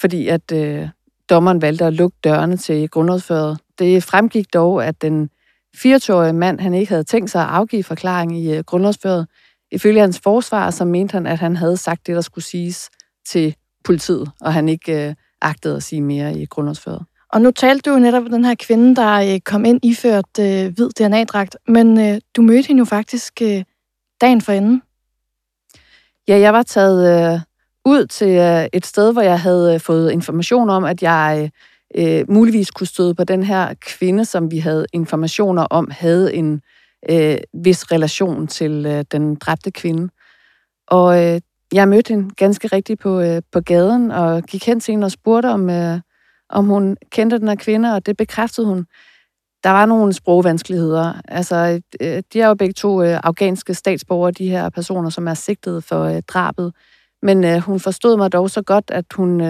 fordi 0.00 0.28
at 0.28 0.52
øh, 0.52 0.88
dommeren 1.30 1.62
valgte 1.62 1.84
at 1.84 1.92
lukke 1.92 2.16
dørene 2.24 2.56
til 2.56 2.88
grundlovsføret. 2.88 3.58
Det 3.78 4.02
fremgik 4.02 4.54
dog, 4.54 4.86
at 4.86 5.02
den 5.02 5.30
24-årige 5.76 6.32
mand, 6.32 6.60
han 6.60 6.74
ikke 6.74 6.90
havde 6.90 7.04
tænkt 7.04 7.30
sig 7.30 7.42
at 7.42 7.48
afgive 7.48 7.84
forklaring 7.84 8.38
i 8.38 8.56
øh, 8.56 8.64
grundlovsføret. 8.64 9.26
Ifølge 9.70 10.00
hans 10.00 10.20
forsvar, 10.20 10.70
så 10.70 10.84
mente 10.84 11.12
han, 11.12 11.26
at 11.26 11.38
han 11.38 11.56
havde 11.56 11.76
sagt 11.76 12.06
det, 12.06 12.14
der 12.14 12.20
skulle 12.20 12.44
siges 12.44 12.90
til 13.26 13.56
politiet, 13.84 14.30
og 14.40 14.52
han 14.52 14.68
ikke 14.68 15.08
øh, 15.08 15.14
agtede 15.40 15.76
at 15.76 15.82
sige 15.82 16.02
mere 16.02 16.38
i 16.38 16.46
grundlovsføret. 16.46 17.04
Og 17.32 17.40
nu 17.40 17.50
talte 17.50 17.90
du 17.90 17.94
jo 17.94 18.00
netop 18.00 18.24
om 18.24 18.30
den 18.30 18.44
her 18.44 18.54
kvinde, 18.54 18.96
der 18.96 19.34
øh, 19.34 19.40
kom 19.40 19.64
ind 19.64 19.80
iført 19.82 20.38
øh, 20.40 20.74
hvid 20.74 20.88
DNA-dragt, 20.88 21.56
men 21.68 22.00
øh, 22.00 22.20
du 22.36 22.42
mødte 22.42 22.66
hende 22.66 22.80
jo 22.80 22.84
faktisk 22.84 23.42
øh, 23.42 23.64
dagen 24.20 24.40
for 24.40 24.52
enden. 24.52 24.82
Ja, 26.28 26.38
jeg 26.38 26.52
var 26.52 26.62
taget 26.62 27.32
øh, 27.34 27.40
ud 27.84 28.06
til 28.06 28.28
øh, 28.28 28.66
et 28.72 28.86
sted, 28.86 29.12
hvor 29.12 29.22
jeg 29.22 29.40
havde 29.40 29.74
øh, 29.74 29.80
fået 29.80 30.12
information 30.12 30.70
om, 30.70 30.84
at 30.84 31.02
jeg 31.02 31.50
øh, 31.94 32.24
muligvis 32.28 32.70
kunne 32.70 32.86
støde 32.86 33.14
på 33.14 33.24
den 33.24 33.42
her 33.42 33.74
kvinde, 33.80 34.24
som 34.24 34.50
vi 34.50 34.58
havde 34.58 34.86
informationer 34.92 35.62
om, 35.62 35.90
havde 35.90 36.34
en 36.34 36.62
øh, 37.10 37.38
vis 37.54 37.92
relation 37.92 38.46
til 38.46 38.86
øh, 38.86 39.04
den 39.12 39.34
dræbte 39.34 39.70
kvinde. 39.70 40.08
Og 40.86 41.24
øh, 41.24 41.40
jeg 41.72 41.88
mødte 41.88 42.08
hende 42.08 42.34
ganske 42.34 42.68
rigtigt 42.68 43.00
på, 43.00 43.20
øh, 43.20 43.42
på 43.52 43.60
gaden, 43.60 44.10
og 44.10 44.42
gik 44.42 44.66
hen 44.66 44.80
til 44.80 44.92
hende 44.92 45.04
og 45.04 45.10
spurgte, 45.12 45.46
om... 45.46 45.70
Øh, 45.70 46.00
om 46.52 46.66
hun 46.66 46.96
kendte 47.10 47.38
den 47.38 47.48
her 47.48 47.54
kvinde, 47.54 47.94
og 47.94 48.06
det 48.06 48.16
bekræftede 48.16 48.66
hun. 48.66 48.86
Der 49.64 49.70
var 49.70 49.86
nogle 49.86 50.12
sprogvanskeligheder. 50.12 51.12
Altså, 51.28 51.80
øh, 52.00 52.22
de 52.32 52.40
er 52.40 52.48
jo 52.48 52.54
begge 52.54 52.72
to 52.72 53.02
øh, 53.02 53.20
afghanske 53.24 53.74
statsborgere, 53.74 54.30
de 54.32 54.48
her 54.48 54.68
personer, 54.68 55.10
som 55.10 55.28
er 55.28 55.34
sigtet 55.34 55.84
for 55.84 56.04
øh, 56.04 56.22
drabet. 56.22 56.74
Men 57.22 57.60
hun 57.60 57.80
forstod 57.80 58.16
mig 58.16 58.32
dog 58.32 58.50
så 58.50 58.62
godt, 58.62 58.90
at 58.90 59.04
hun 59.14 59.42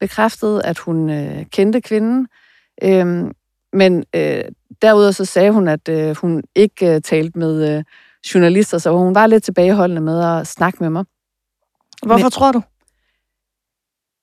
bekræftede, 0.00 0.64
at 0.64 0.78
hun 0.78 1.08
kendte 1.44 1.80
kvinden. 1.80 2.28
Øhm, 2.82 3.32
men 3.72 4.04
derudover 4.82 5.10
så 5.10 5.24
sagde 5.24 5.50
hun, 5.50 5.68
at 5.68 6.16
hun 6.16 6.42
ikke 6.54 7.00
talte 7.00 7.38
med 7.38 7.84
journalister, 8.34 8.78
så 8.78 8.90
hun 8.90 9.14
var 9.14 9.26
lidt 9.26 9.44
tilbageholdende 9.44 10.02
med 10.02 10.24
at 10.24 10.46
snakke 10.46 10.78
med 10.80 10.90
mig. 10.90 11.04
Hvorfor 12.02 12.24
men, 12.24 12.30
tror 12.30 12.52
du? 12.52 12.62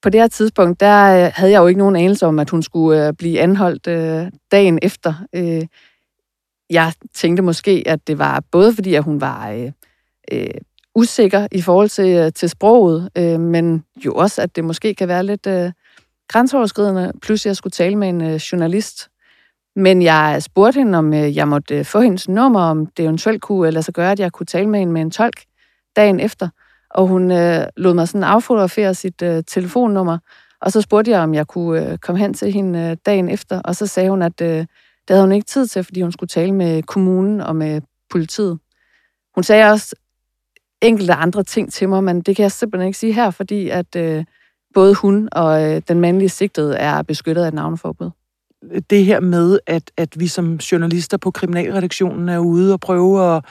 På 0.01 0.10
det 0.10 0.22
her 0.22 0.27
tidspunkt, 0.27 0.79
der 0.79 1.25
øh, 1.25 1.31
havde 1.36 1.51
jeg 1.51 1.60
jo 1.60 1.67
ikke 1.67 1.79
nogen 1.79 1.96
anelse 1.96 2.25
om, 2.25 2.39
at 2.39 2.50
hun 2.50 2.63
skulle 2.63 3.08
øh, 3.08 3.13
blive 3.13 3.39
anholdt 3.39 3.88
øh, 3.88 4.31
dagen 4.51 4.79
efter. 4.81 5.13
Øh, 5.34 5.65
jeg 6.70 6.93
tænkte 7.13 7.43
måske, 7.43 7.84
at 7.86 8.08
det 8.08 8.20
var 8.20 8.43
både 8.51 8.74
fordi, 8.74 8.96
at 8.96 9.03
hun 9.03 9.22
var 9.22 9.50
øh, 9.50 9.72
øh, 10.31 10.53
usikker 10.96 11.48
i 11.51 11.62
forhold 11.62 11.89
til, 11.89 12.17
øh, 12.17 12.31
til 12.34 12.50
sproget, 12.50 13.10
øh, 13.17 13.39
men 13.39 13.84
jo 14.05 14.13
også, 14.13 14.41
at 14.41 14.55
det 14.55 14.63
måske 14.63 14.93
kan 14.93 15.08
være 15.08 15.24
lidt 15.24 15.48
øh, 15.48 15.72
grænseoverskridende, 16.27 17.12
plus 17.22 17.46
jeg 17.46 17.55
skulle 17.55 17.72
tale 17.72 17.96
med 17.96 18.10
en 18.10 18.22
øh, 18.22 18.36
journalist. 18.36 19.10
Men 19.75 20.01
jeg 20.01 20.43
spurgte 20.43 20.79
hende, 20.79 20.98
om 20.98 21.13
øh, 21.13 21.38
jeg 21.38 21.48
måtte 21.48 21.77
øh, 21.77 21.86
få 21.86 22.01
hendes 22.01 22.29
nummer, 22.29 22.62
om 22.62 22.86
det 22.86 23.03
eventuelt 23.05 23.41
kunne 23.41 23.67
øh, 23.67 23.74
lade 23.74 23.84
sig 23.84 23.93
gøre, 23.93 24.12
at 24.12 24.20
jeg 24.20 24.31
kunne 24.31 24.46
tale 24.46 24.70
med 24.70 24.79
hende 24.79 24.93
med 24.93 25.01
en 25.01 25.12
tolk 25.12 25.43
dagen 25.96 26.20
efter 26.20 26.50
og 26.95 27.07
hun 27.07 27.31
øh, 27.31 27.65
lod 27.77 27.93
mig 27.93 28.07
sådan 28.07 28.24
affotografere 28.24 28.93
sit 28.93 29.21
øh, 29.21 29.43
telefonnummer, 29.48 30.17
og 30.62 30.71
så 30.71 30.81
spurgte 30.81 31.12
jeg, 31.12 31.19
om 31.19 31.33
jeg 31.33 31.48
kunne 31.48 31.91
øh, 31.91 31.98
komme 31.98 32.19
hen 32.19 32.33
til 32.33 32.51
hende 32.51 32.79
øh, 32.79 32.98
dagen 33.05 33.29
efter, 33.29 33.62
og 33.62 33.75
så 33.75 33.88
sagde 33.88 34.10
hun, 34.10 34.21
at 34.21 34.41
øh, 34.41 34.57
det 35.07 35.10
havde 35.10 35.21
hun 35.21 35.31
ikke 35.31 35.45
tid 35.45 35.67
til, 35.67 35.83
fordi 35.83 36.01
hun 36.01 36.12
skulle 36.12 36.27
tale 36.27 36.51
med 36.51 36.83
kommunen 36.83 37.41
og 37.41 37.55
med 37.55 37.81
politiet. 38.10 38.60
Hun 39.36 39.43
sagde 39.43 39.71
også 39.71 39.95
enkelte 40.81 41.13
andre 41.13 41.43
ting 41.43 41.74
til 41.74 41.89
mig, 41.89 42.03
men 42.03 42.21
det 42.21 42.36
kan 42.36 42.43
jeg 42.43 42.51
simpelthen 42.51 42.88
ikke 42.88 43.00
sige 43.00 43.13
her, 43.13 43.31
fordi 43.31 43.69
at 43.69 43.95
øh, 43.95 44.25
både 44.74 44.95
hun 44.95 45.29
og 45.31 45.63
øh, 45.63 45.81
den 45.88 46.00
mandlige 46.00 46.29
sigtede 46.29 46.75
er 46.75 47.01
beskyttet 47.01 47.43
af 47.43 47.48
et 47.48 47.53
navneforbud. 47.53 48.10
det 48.89 49.05
her 49.05 49.19
med, 49.19 49.60
at, 49.67 49.91
at 49.98 50.19
vi 50.19 50.27
som 50.27 50.55
journalister 50.55 51.17
på 51.17 51.31
kriminalredaktionen 51.31 52.29
er 52.29 52.39
ude 52.39 52.74
og 52.74 52.79
prøve 52.79 53.36
at, 53.36 53.45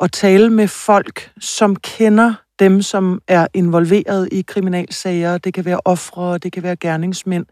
at 0.00 0.12
tale 0.12 0.50
med 0.50 0.68
folk, 0.68 1.32
som 1.40 1.76
kender 1.76 2.34
dem, 2.58 2.82
som 2.82 3.20
er 3.28 3.46
involveret 3.54 4.28
i 4.32 4.42
kriminalsager. 4.42 5.38
Det 5.38 5.54
kan 5.54 5.64
være 5.64 5.80
ofre, 5.84 6.38
det 6.38 6.52
kan 6.52 6.62
være 6.62 6.76
gerningsmænd. 6.76 7.46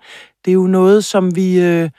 Det 0.45 0.51
er 0.51 0.55
jo 0.55 0.67
noget, 0.67 1.05
som 1.05 1.37
vi 1.37 1.61
øh, 1.61 1.91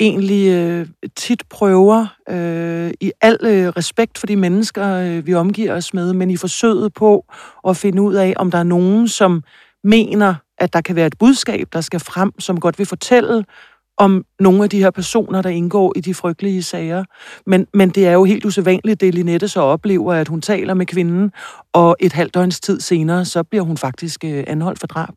egentlig 0.00 0.48
øh, 0.48 0.86
tit 1.16 1.42
prøver 1.50 2.06
øh, 2.28 2.92
i 3.00 3.12
al 3.20 3.38
øh, 3.42 3.68
respekt 3.68 4.18
for 4.18 4.26
de 4.26 4.36
mennesker, 4.36 4.94
øh, 4.94 5.26
vi 5.26 5.34
omgiver 5.34 5.74
os 5.74 5.94
med, 5.94 6.12
men 6.12 6.30
i 6.30 6.36
forsøget 6.36 6.94
på 6.94 7.24
at 7.68 7.76
finde 7.76 8.02
ud 8.02 8.14
af, 8.14 8.34
om 8.36 8.50
der 8.50 8.58
er 8.58 8.62
nogen, 8.62 9.08
som 9.08 9.42
mener, 9.84 10.34
at 10.58 10.72
der 10.72 10.80
kan 10.80 10.96
være 10.96 11.06
et 11.06 11.18
budskab, 11.18 11.68
der 11.72 11.80
skal 11.80 12.00
frem, 12.00 12.40
som 12.40 12.60
godt 12.60 12.78
vil 12.78 12.86
fortælle 12.86 13.44
om 14.00 14.24
nogle 14.38 14.62
af 14.64 14.70
de 14.70 14.78
her 14.78 14.90
personer, 14.90 15.42
der 15.42 15.50
indgår 15.50 15.92
i 15.96 16.00
de 16.00 16.14
frygtelige 16.14 16.62
sager. 16.62 17.04
Men, 17.46 17.66
men 17.74 17.90
det 17.90 18.06
er 18.06 18.12
jo 18.12 18.24
helt 18.24 18.44
usædvanligt, 18.44 19.00
det 19.00 19.14
Linette 19.14 19.48
så 19.48 19.60
oplever, 19.60 20.14
at 20.14 20.28
hun 20.28 20.40
taler 20.40 20.74
med 20.74 20.86
kvinden, 20.86 21.32
og 21.72 21.96
et 22.00 22.12
halvt 22.12 22.34
døgns 22.34 22.60
tid 22.60 22.80
senere, 22.80 23.24
så 23.24 23.42
bliver 23.42 23.64
hun 23.64 23.76
faktisk 23.76 24.24
øh, 24.24 24.44
anholdt 24.46 24.78
for 24.78 24.86
drab. 24.86 25.14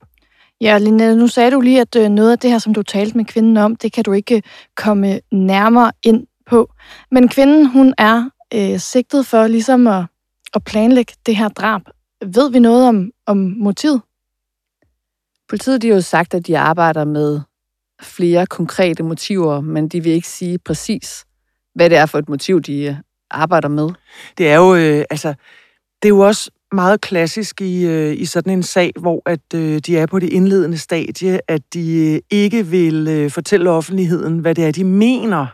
Ja, 0.62 0.78
Linette, 0.78 1.16
nu 1.16 1.28
sagde 1.28 1.52
du 1.52 1.62
lige, 1.62 1.82
at 1.82 1.96
øh, 1.96 2.10
noget 2.10 2.32
af 2.32 2.40
det 2.40 2.52
her, 2.52 2.58
som 2.58 2.74
du 2.74 2.84
talte 2.84 3.18
med 3.18 3.25
kvinden 3.25 3.58
om, 3.58 3.75
det 3.75 3.94
kan 3.94 4.04
du 4.04 4.12
ikke 4.12 4.44
komme 4.75 5.20
nærmere 5.32 5.92
ind 6.04 6.28
på. 6.46 6.74
Men 7.12 7.28
kvinden, 7.28 7.66
hun 7.66 7.94
er 7.98 8.30
øh, 8.54 8.80
sigtet 8.80 9.25
for 9.25 9.48
ligesom 9.48 9.88
at, 9.88 10.06
at 10.54 10.63
planlægge 10.63 11.13
det 11.25 11.36
her 11.36 11.48
drab. 11.48 11.82
Ved 12.25 12.52
vi 12.52 12.60
noget 12.60 12.88
om, 12.88 13.12
om 13.28 13.38
motivet? 13.38 14.02
Politiet 15.50 15.82
de 15.82 15.88
har 15.88 15.96
jo 15.96 16.02
sagt, 16.02 16.34
at 16.34 16.48
de 16.48 16.58
arbejder 16.58 17.06
med 17.06 17.42
flere 18.03 18.45
konkrete 18.45 19.03
motiver, 19.03 19.62
men 19.62 19.88
de 19.88 20.03
vil 20.03 20.12
ikke 20.12 20.27
sige 20.27 20.57
præcis, 20.57 21.25
hvad 21.75 21.89
det 21.89 21.98
er 21.98 22.05
for 22.05 22.17
et 22.17 22.29
motiv, 22.29 22.62
de 22.62 22.83
øh, 22.83 22.95
arbejder 23.31 23.67
med. 23.67 23.89
Det 24.38 24.50
er 24.50 24.55
jo, 24.55 24.75
øh, 24.75 25.05
altså, 25.10 25.33
det 26.01 26.05
er 26.05 26.10
jo 26.10 26.19
også 26.19 26.51
meget 26.72 27.01
klassisk 27.01 27.62
i, 27.62 27.86
øh, 27.86 28.13
i 28.22 28.25
sådan 28.25 28.53
en 28.53 28.63
sag, 28.63 28.91
hvor 29.00 29.22
at 29.25 29.53
øh, 29.55 29.79
de 29.79 29.98
er 29.98 30.05
på 30.05 30.19
det 30.19 30.29
indledende 30.29 30.77
stadie, 30.77 31.39
at 31.48 31.62
de 31.74 32.13
øh, 32.13 32.19
ikke 32.29 32.65
vil 32.65 33.07
øh, 33.07 33.31
fortælle 33.31 33.69
offentligheden, 33.69 34.39
hvad 34.39 34.55
det 34.55 34.65
er, 34.65 34.72
de 34.72 34.83
mener, 34.83 35.45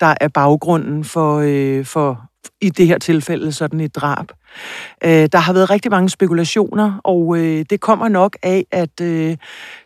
der 0.00 0.14
er 0.20 0.28
baggrunden 0.28 1.04
for, 1.04 1.42
øh, 1.44 1.84
for 1.84 2.20
i 2.60 2.70
det 2.70 2.86
her 2.86 2.98
tilfælde 2.98 3.52
sådan 3.52 3.80
et 3.80 3.94
drab. 3.94 4.32
Øh, 5.04 5.28
der 5.32 5.38
har 5.38 5.52
været 5.52 5.70
rigtig 5.70 5.90
mange 5.90 6.10
spekulationer, 6.10 7.00
og 7.04 7.36
øh, 7.38 7.64
det 7.70 7.80
kommer 7.80 8.08
nok 8.08 8.36
af, 8.42 8.66
at 8.70 9.00
øh, 9.00 9.36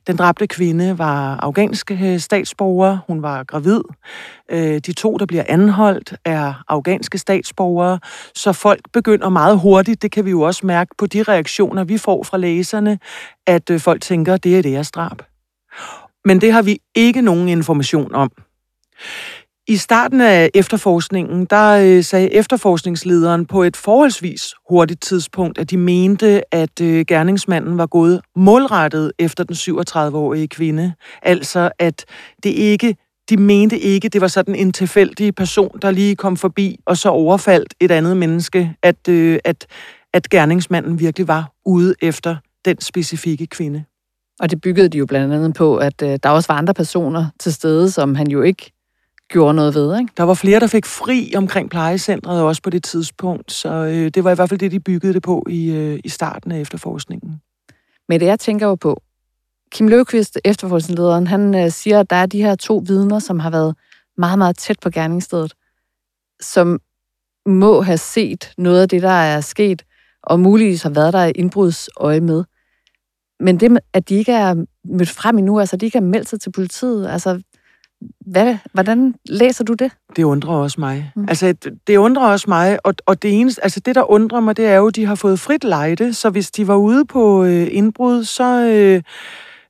den 0.07 0.17
dræbte 0.17 0.47
kvinde 0.47 0.99
var 0.99 1.37
afghansk 1.37 1.91
øh, 1.91 2.19
statsborger, 2.19 2.99
hun 3.07 3.23
var 3.23 3.45
gravid. 3.45 3.81
Øh, 4.51 4.79
de 4.79 4.93
to, 4.93 5.17
der 5.17 5.27
bliver 5.27 5.45
anholdt, 5.49 6.15
er 6.25 6.63
afghanske 6.69 7.19
statsborgere, 7.19 7.99
så 8.35 8.53
folk 8.53 8.81
begynder 8.93 9.29
meget 9.29 9.59
hurtigt, 9.59 10.03
det 10.03 10.11
kan 10.11 10.25
vi 10.25 10.31
jo 10.31 10.41
også 10.41 10.67
mærke 10.67 10.91
på 10.99 11.07
de 11.07 11.23
reaktioner, 11.23 11.85
vi 11.85 11.99
får 11.99 12.23
fra 12.23 12.39
læserne, 12.39 12.99
at 13.47 13.71
øh, 13.71 13.81
folk 13.81 14.03
tænker, 14.03 14.35
at 14.35 14.45
det 14.45 14.59
er 14.59 14.63
deres 14.63 14.91
drab. 14.91 15.23
Men 16.25 16.41
det 16.41 16.53
har 16.53 16.63
vi 16.63 16.79
ikke 16.95 17.23
nogen 17.23 17.49
information 17.49 18.15
om. 18.15 18.31
I 19.71 19.77
starten 19.77 20.21
af 20.21 20.51
efterforskningen, 20.55 21.45
der 21.45 21.71
øh, 21.71 22.05
sagde 22.05 22.35
efterforskningslederen 22.35 23.47
på 23.47 23.63
et 23.63 23.77
forholdsvis 23.77 24.55
hurtigt 24.71 25.03
tidspunkt, 25.03 25.59
at 25.59 25.71
de 25.71 25.77
mente, 25.77 26.55
at 26.55 26.81
øh, 26.81 27.05
gerningsmanden 27.09 27.79
var 27.79 27.87
gået 27.87 28.21
målrettet 28.37 29.13
efter 29.19 29.45
den 29.45 29.55
37-årige 29.55 30.49
kvinde. 30.49 30.93
Altså, 31.23 31.71
at 31.79 32.05
det 32.43 32.51
ikke 32.51 32.97
de 33.29 33.37
mente 33.37 33.79
ikke, 33.79 34.09
det 34.09 34.21
var 34.21 34.29
sådan 34.29 34.55
en 34.55 34.73
tilfældig 34.73 35.35
person, 35.35 35.79
der 35.83 35.91
lige 35.91 36.17
kom 36.17 36.37
forbi, 36.37 36.81
og 36.87 36.97
så 36.97 37.09
overfaldt 37.09 37.75
et 37.81 37.91
andet 37.91 38.17
menneske, 38.17 38.75
at, 38.83 39.09
øh, 39.09 39.39
at, 39.45 39.67
at 40.13 40.31
gerningsmanden 40.31 41.01
virkelig 41.01 41.29
var 41.29 41.53
ude 41.67 41.95
efter 42.03 42.37
den 42.65 42.81
specifikke 42.81 43.47
kvinde. 43.47 43.85
Og 44.41 44.51
det 44.51 44.61
byggede 44.61 44.89
de 44.89 44.99
jo 44.99 45.07
blandt 45.07 45.35
andet 45.35 45.55
på, 45.55 45.77
at 45.77 46.03
øh, 46.03 46.19
der 46.23 46.29
også 46.29 46.53
var 46.53 46.59
andre 46.59 46.75
personer 46.75 47.27
til 47.41 47.53
stede, 47.53 47.91
som 47.91 48.15
han 48.15 48.29
jo 48.31 48.43
ikke 48.43 48.73
gjorde 49.29 49.55
noget 49.55 49.75
ved. 49.75 49.99
Ikke? 49.99 50.13
Der 50.17 50.23
var 50.23 50.35
flere, 50.35 50.61
der 50.61 50.67
fik 50.67 50.87
fri 50.87 51.33
omkring 51.37 51.71
plejecentret 51.71 52.43
også 52.43 52.63
på 52.63 52.71
det 52.71 52.85
tidspunkt, 52.85 53.53
så 53.53 53.69
øh, 53.69 54.11
det 54.15 54.25
var 54.25 54.31
i 54.31 54.35
hvert 54.35 54.49
fald 54.49 54.61
det, 54.61 54.73
de 54.73 54.81
byggede 54.81 55.15
det 55.15 55.23
på 55.23 55.47
i, 55.49 55.71
øh, 55.71 56.01
i 56.05 56.09
starten 56.09 56.53
af 56.53 56.61
efterforskningen. 56.61 57.41
Men 58.09 58.21
det 58.21 58.27
jeg 58.27 58.41
tænker 58.41 58.67
jo 58.67 58.75
på, 58.75 59.03
Kim 59.71 59.89
Løvqvist, 59.89 60.39
efterforskningslederen, 60.45 61.27
han 61.27 61.55
øh, 61.55 61.71
siger, 61.71 62.01
at 62.01 62.11
der 62.11 62.17
er 62.17 62.27
de 62.27 62.43
her 62.43 62.55
to 62.55 62.83
vidner, 62.87 63.19
som 63.19 63.39
har 63.39 63.51
været 63.51 63.77
meget, 64.17 64.39
meget 64.39 64.57
tæt 64.57 64.79
på 64.83 64.91
gerningsstedet, 64.91 65.55
som 66.41 66.81
må 67.47 67.81
have 67.81 67.99
set 67.99 68.53
noget 68.59 68.83
af 68.83 68.89
det, 68.89 69.03
der 69.03 69.11
er 69.11 69.41
sket, 69.41 69.85
og 70.23 70.41
muligvis 70.41 70.83
har 70.83 70.91
været 70.91 71.13
der 71.13 71.25
i 71.25 71.31
indbrudsøje 71.31 72.21
med. 72.21 72.45
Men 73.41 73.61
det, 73.61 73.79
at 73.93 74.09
de 74.09 74.15
ikke 74.15 74.33
er 74.33 74.65
mødt 74.85 75.09
frem 75.09 75.39
endnu, 75.39 75.61
altså 75.61 75.77
de 75.77 75.87
ikke 75.87 75.99
har 75.99 76.07
meldt 76.07 76.29
sig 76.29 76.41
til 76.41 76.53
politiet, 76.53 77.09
altså 77.09 77.43
hvad, 78.27 78.57
hvordan 78.73 79.15
læser 79.29 79.65
du 79.65 79.73
det? 79.73 79.93
Det 80.17 80.23
undrer 80.23 80.55
også 80.55 80.81
mig. 80.81 81.13
Mm. 81.17 81.27
Altså, 81.29 81.47
det, 81.47 81.73
det 81.87 81.97
undrer 81.97 82.27
også 82.27 82.45
mig, 82.49 82.79
og, 82.85 82.95
og 83.07 83.23
det 83.23 83.41
eneste, 83.41 83.65
altså 83.65 83.81
det, 83.81 83.95
der 83.95 84.11
undrer 84.11 84.41
mig, 84.41 84.57
det 84.57 84.67
er 84.67 84.77
jo, 84.77 84.87
at 84.87 84.97
de 84.97 85.07
har 85.07 85.15
fået 85.15 85.41
frit 85.41 85.65
lejde, 85.65 86.15
så 86.15 86.31
hvis 86.31 86.51
de 86.51 86.69
var 86.69 86.77
ude 86.77 87.05
på 87.05 87.45
øh, 87.45 87.69
indbrud, 87.71 88.25
så, 88.25 88.63
øh, 88.63 89.03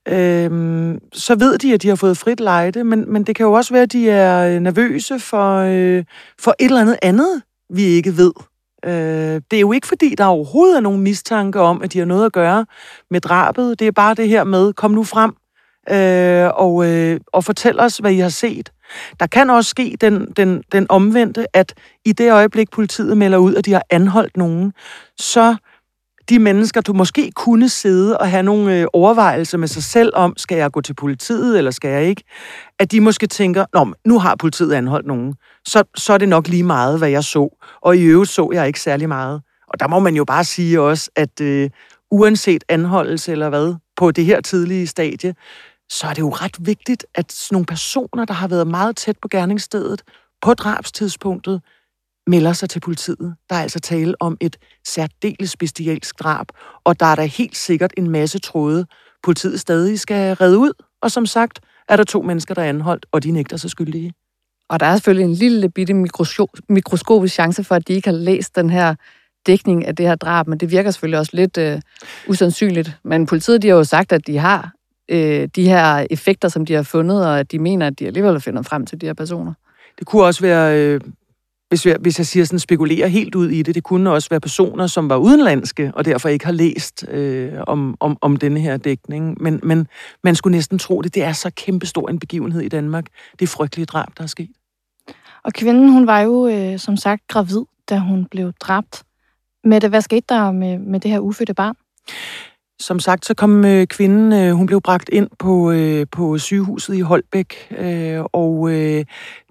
øh, 0.09 0.99
så 1.13 1.35
ved 1.35 1.59
de, 1.59 1.75
at 1.75 1.83
de 1.83 1.89
har 1.89 1.97
fået 1.97 2.19
frit 2.19 2.41
lejde, 2.41 2.85
men, 2.85 3.13
men 3.13 3.25
det 3.25 3.37
kan 3.37 3.47
jo 3.47 3.53
også 3.53 3.75
være, 3.75 3.83
at 3.83 3.93
de 3.93 4.11
er 4.11 4.55
øh, 4.55 4.61
nervøse 4.61 5.19
for, 5.19 5.57
øh, 5.59 6.05
for 6.41 6.55
et 6.59 6.65
eller 6.65 6.81
andet 6.81 6.99
andet, 7.03 7.43
vi 7.71 7.83
ikke 7.83 8.17
ved. 8.17 8.33
Øh, 8.85 9.41
det 9.51 9.57
er 9.57 9.61
jo 9.61 9.73
ikke, 9.73 9.87
fordi 9.87 10.15
der 10.15 10.25
overhovedet 10.25 10.77
er 10.77 10.81
nogen 10.81 11.01
mistanke 11.01 11.61
om, 11.61 11.83
at 11.83 11.93
de 11.93 11.99
har 11.99 12.07
noget 12.07 12.27
at 12.27 12.33
gøre 12.33 12.67
med 13.11 13.21
drabet. 13.21 13.79
Det 13.79 13.87
er 13.87 13.93
bare 13.93 14.15
det 14.15 14.29
her 14.29 14.45
med, 14.45 14.73
kom 14.73 14.91
nu 14.91 15.05
frem, 15.05 15.33
øh, 15.91 16.51
og, 16.55 16.87
øh, 16.87 17.21
og 17.33 17.45
fortæl 17.45 17.81
os, 17.81 17.97
hvad 17.97 18.13
I 18.13 18.19
har 18.19 18.29
set. 18.29 18.73
Der 19.21 19.27
kan 19.27 19.51
også 19.51 19.71
ske 19.71 19.97
den, 20.01 20.27
den, 20.37 20.63
den 20.73 20.87
omvendte, 20.89 21.57
at 21.57 21.75
i 22.05 22.13
det 22.13 22.33
øjeblik, 22.33 22.71
politiet 22.71 23.17
melder 23.17 23.39
ud, 23.39 23.55
at 23.55 23.65
de 23.65 23.73
har 23.73 23.83
anholdt 23.91 24.37
nogen, 24.37 24.73
så 25.19 25.57
de 26.29 26.39
mennesker, 26.39 26.81
du 26.81 26.93
måske 26.93 27.33
kunne 27.37 27.69
sidde 27.69 28.19
og 28.19 28.31
have 28.31 28.43
nogle 28.43 28.81
øh, 28.81 28.87
overvejelser 28.93 29.59
med 29.59 29.69
sig 29.69 29.83
selv 29.83 30.13
om, 30.15 30.35
skal 30.37 30.59
jeg 30.59 30.71
gå 30.71 30.81
til 30.81 30.95
politiet, 30.95 31.59
eller 31.59 31.71
skal 31.71 31.91
jeg 31.91 32.05
ikke, 32.05 32.23
at 32.79 32.93
de 32.93 33.01
måske 33.01 33.27
tænker, 33.27 33.65
Nå, 33.75 33.93
nu 34.05 34.19
har 34.19 34.37
politiet 34.37 34.73
anholdt 34.73 35.07
nogen, 35.07 35.35
så, 35.65 35.83
så 35.97 36.13
er 36.13 36.19
det 36.19 36.29
nok 36.29 36.49
lige 36.49 36.63
meget, 36.63 36.99
hvad 36.99 37.09
jeg 37.09 37.25
så. 37.25 37.49
Og 37.83 37.97
i 37.97 38.03
øvrigt 38.03 38.31
så 38.31 38.51
jeg 38.53 38.67
ikke 38.67 38.81
særlig 38.81 39.09
meget. 39.09 39.43
Og 39.69 39.81
der 39.81 39.89
må 39.89 39.99
man 39.99 40.15
jo 40.15 40.25
bare 40.25 40.45
sige 40.45 40.81
også, 40.81 41.11
at 41.17 41.41
øh, 41.41 41.71
uanset 42.11 42.65
anholdelse 42.69 43.33
eller 43.33 43.49
hvad, 43.49 43.75
på 43.97 44.11
det 44.11 44.25
her 44.25 44.41
tidlige 44.41 44.87
stadie, 44.87 45.35
så 45.91 46.07
er 46.07 46.15
det 46.15 46.21
jo 46.21 46.31
ret 46.31 46.57
vigtigt, 46.61 47.07
at 47.15 47.33
sådan 47.33 47.55
nogle 47.55 47.67
personer, 47.67 48.25
der 48.25 48.35
har 48.35 48.49
været 48.49 48.67
meget 48.67 48.97
tæt 48.97 49.19
på 49.23 49.29
gerningsstedet 49.29 50.03
på 50.43 50.55
drabstidspunktet, 50.55 51.63
melder 52.27 52.53
sig 52.53 52.71
til 52.71 52.81
politiet. 52.81 53.37
Der 53.51 53.57
er 53.57 53.63
altså 53.63 53.81
tale 53.81 54.15
om 54.21 54.37
et 54.41 54.57
særdeles 54.87 55.57
bestialsk 55.57 56.19
drab, 56.19 56.47
og 56.85 57.01
der 57.01 57.07
er 57.07 57.15
der 57.15 57.23
helt 57.23 57.57
sikkert 57.57 57.93
en 57.97 58.11
masse 58.11 58.39
tråde, 58.39 58.87
politiet 59.23 59.61
stadig 59.61 60.01
skal 60.01 60.35
redde 60.35 60.59
ud. 60.59 60.73
Og 61.03 61.11
som 61.11 61.27
sagt, 61.27 61.61
er 61.89 61.97
der 61.97 62.05
to 62.05 62.23
mennesker, 62.23 62.55
der 62.55 62.63
er 62.63 62.69
anholdt, 62.69 63.07
og 63.13 63.23
de 63.23 63.31
nægter 63.31 63.57
sig 63.57 63.71
skyldige. 63.71 64.13
Og 64.69 64.81
der 64.81 64.87
er 64.87 64.97
selvfølgelig 64.97 65.25
en 65.25 65.35
lille 65.35 65.71
bitte 65.71 65.95
mikroskopisk 66.69 67.35
chance 67.35 67.65
for, 67.65 67.75
at 67.75 67.89
de 67.89 67.93
ikke 67.93 68.09
har 68.09 68.17
læst 68.17 68.57
den 68.57 68.71
her 68.71 68.95
dækning 69.47 69.87
af 69.87 69.97
det 69.97 70.07
her 70.07 70.15
drab, 70.15 70.47
men 70.47 70.59
det 70.59 70.71
virker 70.71 70.91
selvfølgelig 70.91 71.19
også 71.19 71.33
lidt 71.35 71.59
øh, 71.59 71.81
usandsynligt. 72.29 72.97
Men 73.05 73.27
politiet 73.27 73.63
de 73.63 73.69
har 73.69 73.77
jo 73.77 73.85
sagt, 73.85 74.13
at 74.13 74.27
de 74.27 74.39
har 74.39 74.73
øh, 75.09 75.49
de 75.57 75.69
her 75.69 76.07
effekter, 76.11 76.49
som 76.49 76.67
de 76.67 76.75
har 76.75 76.83
fundet, 76.83 77.27
og 77.27 77.41
at 77.41 77.53
de 77.53 77.59
mener, 77.59 77.87
at 77.87 77.99
de 77.99 78.07
alligevel 78.07 78.33
har 78.33 78.39
fundet 78.39 78.67
frem 78.67 78.87
til 78.87 79.01
de 79.01 79.07
her 79.07 79.15
personer. 79.15 79.53
Det 79.99 80.07
kunne 80.07 80.25
også 80.25 80.41
være, 80.41 80.79
øh, 80.79 81.01
hvis, 81.69 81.87
jeg, 81.87 81.97
hvis 82.01 82.19
jeg 82.19 82.27
siger 82.27 82.45
sådan, 82.45 82.59
spekulerer 82.59 83.07
helt 83.07 83.35
ud 83.35 83.51
i 83.51 83.63
det, 83.63 83.75
det 83.75 83.83
kunne 83.83 84.11
også 84.11 84.29
være 84.31 84.41
personer, 84.41 84.87
som 84.87 85.09
var 85.09 85.17
udenlandske, 85.17 85.93
og 85.95 86.05
derfor 86.05 86.29
ikke 86.29 86.45
har 86.45 86.53
læst 86.53 87.09
øh, 87.09 87.53
om, 87.67 87.97
om, 88.01 88.19
om 88.21 88.37
denne 88.37 88.61
her 88.61 88.77
dækning. 88.77 89.43
Men, 89.43 89.61
men 89.63 89.87
man 90.25 90.35
skulle 90.35 90.57
næsten 90.57 90.79
tro 90.79 91.03
det. 91.03 91.15
Det 91.15 91.23
er 91.23 91.33
så 91.33 91.51
kæmpestor 91.57 92.09
en 92.09 92.19
begivenhed 92.19 92.61
i 92.61 92.69
Danmark. 92.69 93.07
Det 93.33 93.43
er 93.43 93.47
frygtelige 93.47 93.87
drab, 93.87 94.09
der 94.19 94.23
er 94.23 94.29
sket. 94.29 94.51
Og 95.45 95.53
kvinden, 95.53 95.93
hun 95.93 96.07
var 96.07 96.21
jo 96.21 96.49
øh, 96.49 96.79
som 96.79 96.97
sagt 96.97 97.23
gravid, 97.29 97.63
da 97.89 97.99
hun 97.99 98.27
blev 98.31 98.53
dræbt. 98.61 99.03
Mette, 99.65 99.89
hvad 99.89 100.01
skete 100.01 100.25
der 100.29 100.53
med, 100.53 100.79
med 100.79 101.01
det 101.01 101.11
her 101.11 101.19
ufødte 101.19 101.55
barn? 101.55 101.75
Som 102.81 103.01
sagt, 103.01 103.27
så 103.27 103.35
kom 103.35 103.65
øh, 103.65 103.87
kvinden, 103.87 104.33
øh, 104.33 104.53
hun 104.53 104.67
blev 104.67 104.81
bragt 104.81 105.09
ind 105.09 105.29
på, 105.39 105.71
øh, 105.71 106.07
på 106.13 106.39
sygehuset 106.39 106.95
i 106.95 107.01
Holbæk, 107.01 107.55
øh, 107.79 108.21
og 108.33 108.71
øh, 108.71 109.05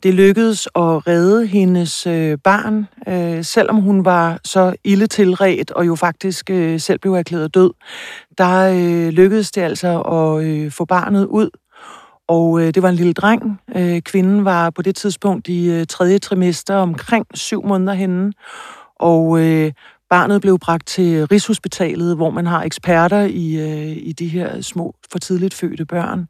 det 0.03 0.13
lykkedes 0.13 0.67
at 0.75 1.07
redde 1.07 1.48
hendes 1.48 2.07
øh, 2.07 2.38
barn, 2.43 2.88
øh, 3.07 3.43
selvom 3.43 3.75
hun 3.75 4.05
var 4.05 4.39
så 4.43 4.75
ille 4.84 5.07
tilret 5.07 5.72
og 5.72 5.88
jo 5.88 5.96
faktisk 5.96 6.50
øh, 6.50 6.79
selv 6.79 7.00
blev 7.00 7.13
erklæret 7.13 7.55
død. 7.55 7.72
Der 8.38 8.69
øh, 8.74 9.10
lykkedes 9.10 9.51
det 9.51 9.62
altså 9.62 10.01
at 10.01 10.43
øh, 10.43 10.72
få 10.72 10.86
barnet 10.86 11.25
ud, 11.25 11.50
Og 12.27 12.62
øh, 12.62 12.74
det 12.74 12.84
var 12.84 12.89
en 12.89 12.96
lille 12.96 13.13
dreng. 13.13 13.62
Øh, 13.75 14.01
kvinden 14.01 14.46
var 14.46 14.69
på 14.69 14.81
det 14.81 14.96
tidspunkt 14.96 15.48
i 15.48 15.69
øh, 15.72 15.86
tredje 15.86 16.19
trimester, 16.19 16.75
omkring 16.75 17.25
syv 17.34 17.65
måneder 17.67 17.93
henne. 17.93 18.34
Og 19.00 19.39
øh, 19.39 19.72
barnet 20.10 20.42
blev 20.42 20.60
bragt 20.60 20.88
til 20.88 21.26
Rigshospitalet, 21.26 22.16
hvor 22.16 22.30
man 22.30 22.46
har 22.46 22.64
eksperter 22.64 23.22
i, 23.22 23.56
øh, 23.56 23.98
i 23.98 24.12
de 24.12 24.28
her 24.28 24.62
små, 24.62 24.96
for 25.12 25.20
tidligt 25.20 25.54
fødte 25.54 25.86
børn. 25.86 26.28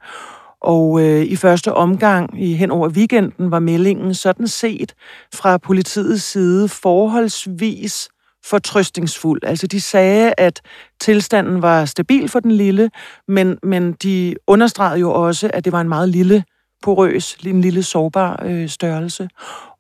Og 0.62 1.02
øh, 1.02 1.22
i 1.22 1.36
første 1.36 1.74
omgang 1.74 2.44
i 2.44 2.54
hen 2.54 2.72
over 2.72 2.90
weekenden 2.90 3.52
var 3.52 3.60
meldingen 3.60 4.14
sådan 4.14 4.48
set 4.48 4.94
fra 5.34 5.58
politiets 5.58 6.24
side 6.24 6.70
forholdsvis 6.70 8.10
fortrøstningsfuld. 8.46 9.42
Altså 9.44 9.68
de 9.68 9.82
sagde, 9.82 10.34
at 10.38 10.62
tilstanden 11.02 11.62
var 11.62 11.86
stabil 11.86 12.30
for 12.30 12.40
den 12.40 12.52
lille, 12.52 12.90
men, 13.28 13.58
men 13.64 13.94
de 13.94 14.36
understregede 14.48 15.00
jo 15.00 15.12
også, 15.12 15.50
at 15.54 15.66
det 15.66 15.74
var 15.74 15.82
en 15.82 15.90
meget 15.90 16.10
lille 16.10 16.44
porøs, 16.84 17.38
en 17.46 17.62
lille 17.62 17.84
sårbar 17.84 18.44
øh, 18.46 18.70
størrelse. 18.70 19.30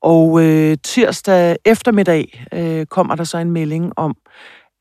Og 0.01 0.43
øh, 0.43 0.77
tirsdag 0.83 1.57
eftermiddag 1.65 2.47
øh, 2.53 2.85
kommer 2.85 3.15
der 3.15 3.23
så 3.23 3.37
en 3.37 3.51
melding 3.51 3.93
om, 3.95 4.17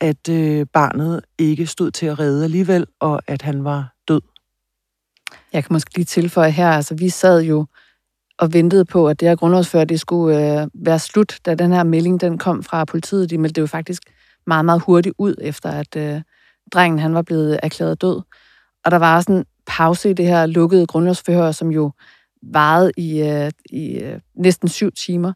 at 0.00 0.28
øh, 0.28 0.66
barnet 0.73 1.20
ikke 1.38 1.66
stod 1.66 1.90
til 1.90 2.06
at 2.06 2.18
redde 2.18 2.44
alligevel, 2.44 2.87
og 3.00 3.23
at 3.26 3.42
han 3.42 3.64
var 3.64 3.94
død. 4.08 4.20
Jeg 5.52 5.64
kan 5.64 5.73
måske 5.73 5.96
lige 5.96 6.04
tilføje 6.04 6.50
her, 6.50 6.70
altså 6.70 6.94
vi 6.94 7.08
sad 7.08 7.42
jo 7.42 7.66
og 8.38 8.52
ventede 8.52 8.85
på, 8.85 9.08
at 9.08 9.20
det 9.20 9.28
her 9.28 9.37
grundlovsfører, 9.37 9.85
det 9.85 10.00
skulle 10.00 10.61
øh, 10.61 10.68
være 10.75 10.99
slut, 10.99 11.38
da 11.46 11.54
den 11.54 11.73
her 11.73 11.82
melding 11.82 12.20
den 12.20 12.38
kom 12.38 12.62
fra 12.62 12.85
politiet. 12.85 13.30
De 13.30 13.38
meldte 13.38 13.54
det 13.54 13.61
jo 13.61 13.66
faktisk 13.66 14.02
meget, 14.46 14.64
meget 14.64 14.82
hurtigt 14.82 15.14
ud, 15.18 15.35
efter 15.40 15.70
at 15.70 15.96
øh, 15.96 16.23
drengen 16.73 16.99
han 16.99 17.14
var 17.14 17.23
blevet 17.23 17.61
erklæret 17.62 18.02
død. 18.02 18.23
Og 18.85 18.90
der 18.90 18.96
var 18.96 19.20
sådan 19.20 19.44
pause 19.66 20.11
i 20.11 20.12
det 20.12 20.26
her 20.26 20.46
lukkede 20.46 20.87
grundlovsforhør, 20.87 21.52
som 21.52 21.70
jo 21.70 21.92
varede 22.42 22.92
i, 22.96 23.23
øh, 23.23 23.50
i 23.70 23.99
øh, 23.99 24.20
næsten 24.35 24.68
syv 24.68 24.92
timer. 24.92 25.32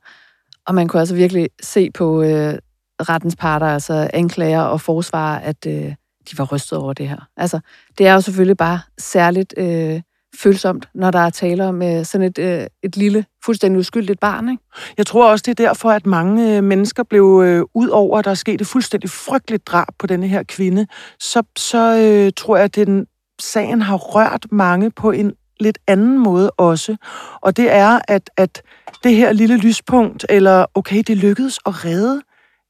Og 0.67 0.75
man 0.75 0.89
kunne 0.89 1.01
altså 1.01 1.15
virkelig 1.15 1.49
se 1.63 1.91
på 1.91 2.23
øh, 2.23 2.55
rettens 3.01 3.37
parter, 3.37 3.67
altså 3.67 4.11
anklager 4.13 4.61
og 4.61 4.81
forsvarer, 4.81 5.39
at 5.39 5.67
øh, 5.67 5.95
de 6.31 6.39
var 6.39 6.45
rystet 6.45 6.79
over 6.79 6.93
det 6.93 7.09
her. 7.09 7.29
Altså, 7.37 7.61
det 7.99 8.07
er 8.07 8.15
jo 8.15 8.21
selvfølgelig 8.21 8.57
bare 8.57 8.81
særligt 8.99 9.55
øh, 9.57 10.01
følsomt, 10.39 10.89
når 10.95 11.11
der 11.11 11.19
er 11.19 11.31
tale 11.31 11.65
om 11.65 11.83
øh, 11.83 12.05
sådan 12.05 12.27
et, 12.27 12.39
øh, 12.39 12.67
et 12.83 12.97
lille, 12.97 13.25
fuldstændig 13.45 13.79
uskyldigt 13.79 14.21
barn, 14.21 14.49
ikke? 14.49 14.63
Jeg 14.99 15.07
tror 15.07 15.31
også, 15.31 15.43
det 15.47 15.61
er 15.61 15.67
derfor, 15.67 15.91
at 15.91 16.07
mange 16.07 16.57
øh, 16.57 16.65
mennesker 16.65 17.03
blev 17.03 17.43
øh, 17.45 17.63
ud 17.75 17.89
over, 17.89 18.19
at 18.19 18.25
der 18.25 18.35
skete 18.35 18.63
et 18.63 18.67
fuldstændig 18.67 19.11
frygteligt 19.11 19.67
drab 19.67 19.87
på 19.99 20.07
denne 20.07 20.29
her 20.29 20.43
kvinde, 20.43 20.87
så, 21.21 21.43
så 21.59 21.97
øh, 21.99 22.33
tror 22.37 22.57
jeg, 22.57 22.65
at 22.65 22.77
den, 22.77 23.07
sagen 23.41 23.83
har 23.83 23.97
rørt 23.97 24.47
mange 24.51 24.91
på 24.91 25.11
en 25.11 25.33
lidt 25.61 25.79
anden 25.87 26.19
måde 26.19 26.51
også. 26.51 26.97
Og 27.41 27.57
det 27.57 27.73
er, 27.73 28.01
at, 28.09 28.31
at 28.37 28.63
det 29.05 29.17
her 29.17 29.33
lille 29.33 29.57
lyspunkt, 29.57 30.27
eller 30.29 30.67
okay, 30.75 31.03
det 31.07 31.17
lykkedes 31.17 31.59
at 31.67 31.85
redde 31.85 32.23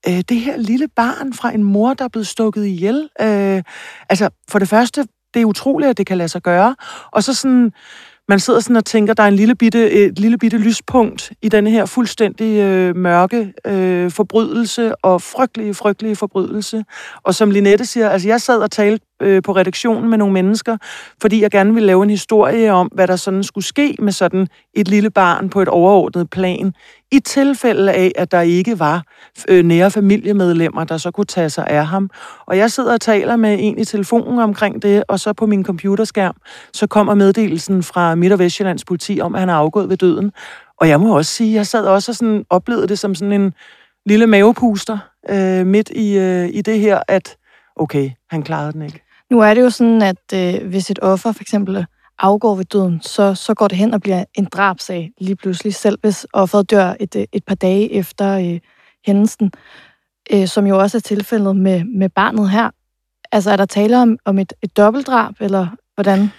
øh, 0.09 0.21
det 0.29 0.41
her 0.41 0.57
lille 0.57 0.89
barn 0.89 1.33
fra 1.33 1.55
en 1.55 1.65
mor, 1.65 1.95
der 1.95 2.05
er 2.05 2.09
blevet 2.09 2.27
stukket 2.27 2.67
ihjel. 2.67 3.09
Øh, 3.21 3.62
altså, 4.09 4.31
for 4.49 4.59
det 4.59 4.69
første, 4.69 5.07
det 5.35 5.43
er 5.43 5.47
utroligt, 5.47 5.91
at 5.91 5.99
det 5.99 6.07
kan 6.07 6.19
lade 6.19 6.29
sig 6.29 6.43
gøre. 6.43 6.77
Og 7.12 7.25
så 7.25 7.35
sådan, 7.35 7.73
man 8.29 8.41
sidder 8.41 8.61
sådan 8.61 8.77
og 8.77 8.85
tænker, 8.85 9.15
der 9.15 9.23
er 9.23 9.29
en 9.29 9.37
lille 9.37 9.55
bitte, 9.55 9.91
et 9.91 10.19
lille 10.19 10.39
bitte 10.39 10.59
lyspunkt 10.59 11.33
i 11.43 11.49
denne 11.49 11.71
her 11.71 11.87
fuldstændig 11.87 12.59
øh, 12.59 12.97
mørke 12.97 13.53
øh, 13.67 14.11
forbrydelse 14.11 14.97
og 14.97 15.23
frygtelige, 15.23 15.75
frygtelige 15.75 16.17
forbrydelse. 16.17 16.85
Og 17.23 17.35
som 17.35 17.50
Linette 17.50 17.87
siger, 17.87 18.09
altså 18.09 18.29
jeg 18.29 18.41
sad 18.41 18.59
og 18.59 18.71
talte 18.71 19.07
øh, 19.21 19.43
på 19.43 19.53
redaktionen 19.53 20.11
med 20.11 20.19
nogle 20.19 20.35
mennesker, 20.35 20.77
fordi 21.23 21.43
jeg 21.43 21.50
gerne 21.50 21.75
ville 21.75 21.87
lave 21.87 22.03
en 22.03 22.11
historie 22.11 22.73
om, 22.73 22.87
hvad 22.87 23.07
der 23.07 23.17
sådan 23.17 23.43
skulle 23.43 23.65
ske 23.65 23.97
med 23.99 24.12
sådan 24.12 24.49
et 24.75 24.89
lille 24.89 25.11
barn 25.11 25.49
på 25.49 25.62
et 25.62 25.69
overordnet 25.69 26.31
plan, 26.31 26.75
i 27.12 27.19
tilfælde 27.21 27.93
af, 27.93 28.12
at 28.17 28.33
der 28.33 28.41
ikke 28.41 28.79
var 28.79 29.03
øh, 29.49 29.65
nære 29.65 29.91
familiemedlemmer, 29.91 30.85
der 30.85 30.97
så 30.97 31.11
kunne 31.11 31.25
tage 31.25 31.50
sig 31.50 31.67
af 31.67 31.87
ham. 31.87 32.11
Og 32.47 32.56
jeg 32.56 32.71
sidder 32.71 32.93
og 32.93 33.00
taler 33.00 33.37
med 33.37 33.56
en 33.61 33.78
i 33.78 33.85
telefonen 33.85 34.39
omkring 34.39 34.83
det, 34.83 35.04
og 35.09 35.21
så 35.21 35.33
på 35.33 35.47
min 35.47 35.65
computerskærm, 35.65 36.35
så 36.73 36.87
kommer 36.87 37.15
meddelelsen 37.15 37.83
fra 37.83 38.15
Midt- 38.15 38.33
og 38.33 38.39
Vestjyllands 38.39 38.85
politi 38.85 39.21
om, 39.21 39.35
at 39.35 39.41
han 39.41 39.49
er 39.49 39.54
afgået 39.54 39.89
ved 39.89 39.97
døden. 39.97 40.33
Og 40.80 40.89
jeg 40.89 41.00
må 41.00 41.17
også 41.17 41.33
sige, 41.33 41.54
jeg 41.54 41.67
sad 41.67 41.87
også 41.87 42.13
og 42.13 42.17
sådan, 42.17 42.45
oplevede 42.50 42.89
det 42.89 42.99
som 42.99 43.15
sådan 43.15 43.33
en 43.33 43.54
lille 44.06 44.26
mavepuster 44.26 44.99
øh, 45.30 45.67
midt 45.67 45.91
i, 45.91 46.19
øh, 46.19 46.49
i 46.52 46.63
det 46.63 46.80
her, 46.80 47.02
at 47.09 47.37
okay, 47.76 48.11
han 48.30 48.43
klarede 48.43 48.73
den 48.73 48.83
ikke. 48.83 49.09
Nu 49.30 49.40
er 49.40 49.54
det 49.54 49.60
jo 49.60 49.71
sådan, 49.71 50.02
at 50.02 50.32
øh, 50.34 50.69
hvis 50.69 50.90
et 50.90 50.99
offer 51.02 51.32
for 51.32 51.43
eksempel 51.43 51.86
afgår 52.19 52.54
ved 52.54 52.64
døden, 52.64 53.00
så, 53.02 53.34
så 53.34 53.54
går 53.54 53.69
det 53.69 53.78
hen 53.78 53.95
og 53.95 54.00
bliver 54.00 54.25
en 54.34 54.45
drabsag 54.45 55.10
lige 55.21 55.36
pludselig, 55.36 55.75
selv 55.75 55.99
hvis 56.00 56.26
offeret 56.32 56.71
dør 56.71 56.95
et, 57.00 57.16
øh, 57.16 57.25
et 57.32 57.45
par 57.45 57.54
dage 57.54 57.93
efter 57.93 58.38
øh, 58.38 58.60
hændelsen, 59.06 59.52
øh, 60.32 60.47
som 60.47 60.66
jo 60.66 60.78
også 60.78 60.99
er 60.99 61.00
tilfældet 61.00 61.56
med, 61.56 61.84
med 61.84 62.08
barnet 62.08 62.50
her. 62.50 62.71
Altså 63.32 63.50
er 63.50 63.56
der 63.56 63.64
tale 63.64 64.02
om, 64.02 64.19
om 64.25 64.38
et, 64.38 64.52
et 64.62 64.76
dobbeltdrab, 64.76 65.34
eller 65.40 65.66
hvordan? 65.95 66.30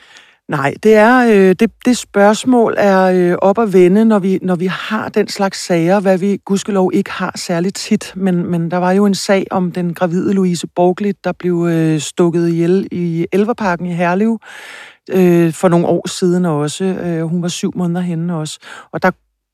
Nej, 0.51 0.73
det 0.83 0.93
er 0.93 1.27
øh, 1.27 1.55
det, 1.59 1.71
det 1.85 1.97
spørgsmål 1.97 2.75
er 2.77 3.03
øh, 3.03 3.37
op 3.41 3.59
at 3.59 3.73
vende, 3.73 4.05
når 4.05 4.19
vi, 4.19 4.39
når 4.41 4.55
vi 4.55 4.65
har 4.65 5.09
den 5.09 5.27
slags 5.27 5.65
sager, 5.65 5.99
hvad 5.99 6.17
vi 6.17 6.39
gudskelov 6.45 6.91
ikke 6.93 7.11
har 7.11 7.31
særligt 7.35 7.75
tit. 7.75 8.13
Men, 8.15 8.51
men 8.51 8.71
der 8.71 8.77
var 8.77 8.91
jo 8.91 9.05
en 9.05 9.15
sag 9.15 9.47
om 9.51 9.71
den 9.71 9.93
gravide 9.93 10.33
Louise 10.33 10.67
Borglit, 10.67 11.23
der 11.23 11.31
blev 11.31 11.67
øh, 11.69 11.99
stukket 11.99 12.49
ihjel 12.49 12.87
i 12.91 13.27
Elverparken 13.31 13.85
i 13.85 13.93
Herlev 13.93 14.39
øh, 15.09 15.53
for 15.53 15.67
nogle 15.67 15.87
år 15.87 16.07
siden 16.07 16.45
også. 16.45 16.83
Øh, 16.83 17.23
hun 17.23 17.41
var 17.41 17.47
syv 17.47 17.71
måneder 17.75 18.01
henne 18.01 18.37
også. 18.37 18.59
Og 18.91 19.03
der 19.03 19.11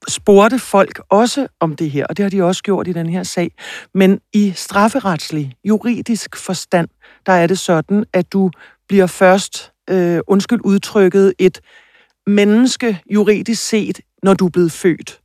spurgte 0.08 0.60
folk 0.60 1.02
også 1.10 1.48
om 1.60 1.76
det 1.76 1.92
her, 1.92 2.06
og 2.06 2.18
det 2.18 2.24
har 2.24 2.30
de 2.30 2.44
også 2.44 2.64
gjort 2.64 2.88
i 2.88 2.94
den 2.94 3.10
her 3.10 3.24
sag. 3.24 3.52
Men 3.94 4.20
i 4.34 4.54
strafferetslig, 4.56 5.54
juridisk 5.64 6.36
forstand, 6.36 6.88
der 7.26 7.34
er 7.34 7.48
det 7.48 7.60
sådan, 7.60 8.06
at 8.14 8.34
du 8.34 8.52
bliver 8.88 9.08
først 9.08 9.72
øh, 9.90 10.20
undskyld 10.28 10.60
udtrykket, 10.64 11.34
et 11.40 11.62
menneske 12.28 13.02
juridisk 13.14 13.68
set, 13.68 14.00
når 14.24 14.34
du 14.34 14.46
er 14.46 14.50
blevet 14.50 14.72
født. 14.72 15.20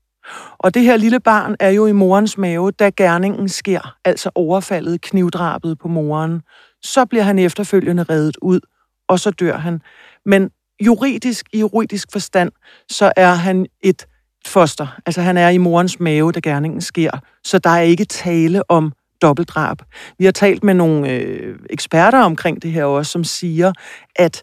Og 0.59 0.75
det 0.75 0.83
her 0.83 0.97
lille 0.97 1.21
barn 1.21 1.57
er 1.61 1.71
jo 1.71 1.87
i 1.87 1.93
morens 1.93 2.39
mave, 2.39 2.71
da 2.71 2.91
gerningen 2.97 3.49
sker, 3.49 3.97
altså 4.05 4.31
overfaldet, 4.35 5.01
knivdrabet 5.01 5.79
på 5.79 5.89
moren. 5.89 6.43
Så 6.83 7.05
bliver 7.05 7.23
han 7.23 7.39
efterfølgende 7.39 8.03
reddet 8.03 8.37
ud, 8.43 8.61
og 9.09 9.21
så 9.21 9.31
dør 9.31 9.57
han. 9.57 9.81
Men 10.27 10.51
juridisk, 10.81 11.47
i 11.53 11.61
juridisk 11.61 12.09
forstand, 12.13 12.53
så 12.89 13.13
er 13.17 13.33
han 13.35 13.67
et 13.81 14.07
foster. 14.47 14.99
Altså 15.07 15.21
han 15.21 15.37
er 15.37 15.49
i 15.49 15.59
morens 15.59 16.01
mave, 16.01 16.33
da 16.33 16.41
gerningen 16.41 16.81
sker. 16.81 17.11
Så 17.45 17.59
der 17.59 17.71
er 17.71 17.81
ikke 17.81 18.05
tale 18.05 18.71
om 18.71 18.93
dobbeltdrab. 19.23 19.79
Vi 20.19 20.25
har 20.25 20.33
talt 20.33 20.65
med 20.65 20.75
nogle 20.75 21.11
øh, 21.11 21.59
eksperter 21.71 22.19
omkring 22.19 22.63
det 22.63 22.73
her 22.73 22.85
også, 22.85 23.13
som 23.13 23.25
siger, 23.25 23.73
at 24.17 24.43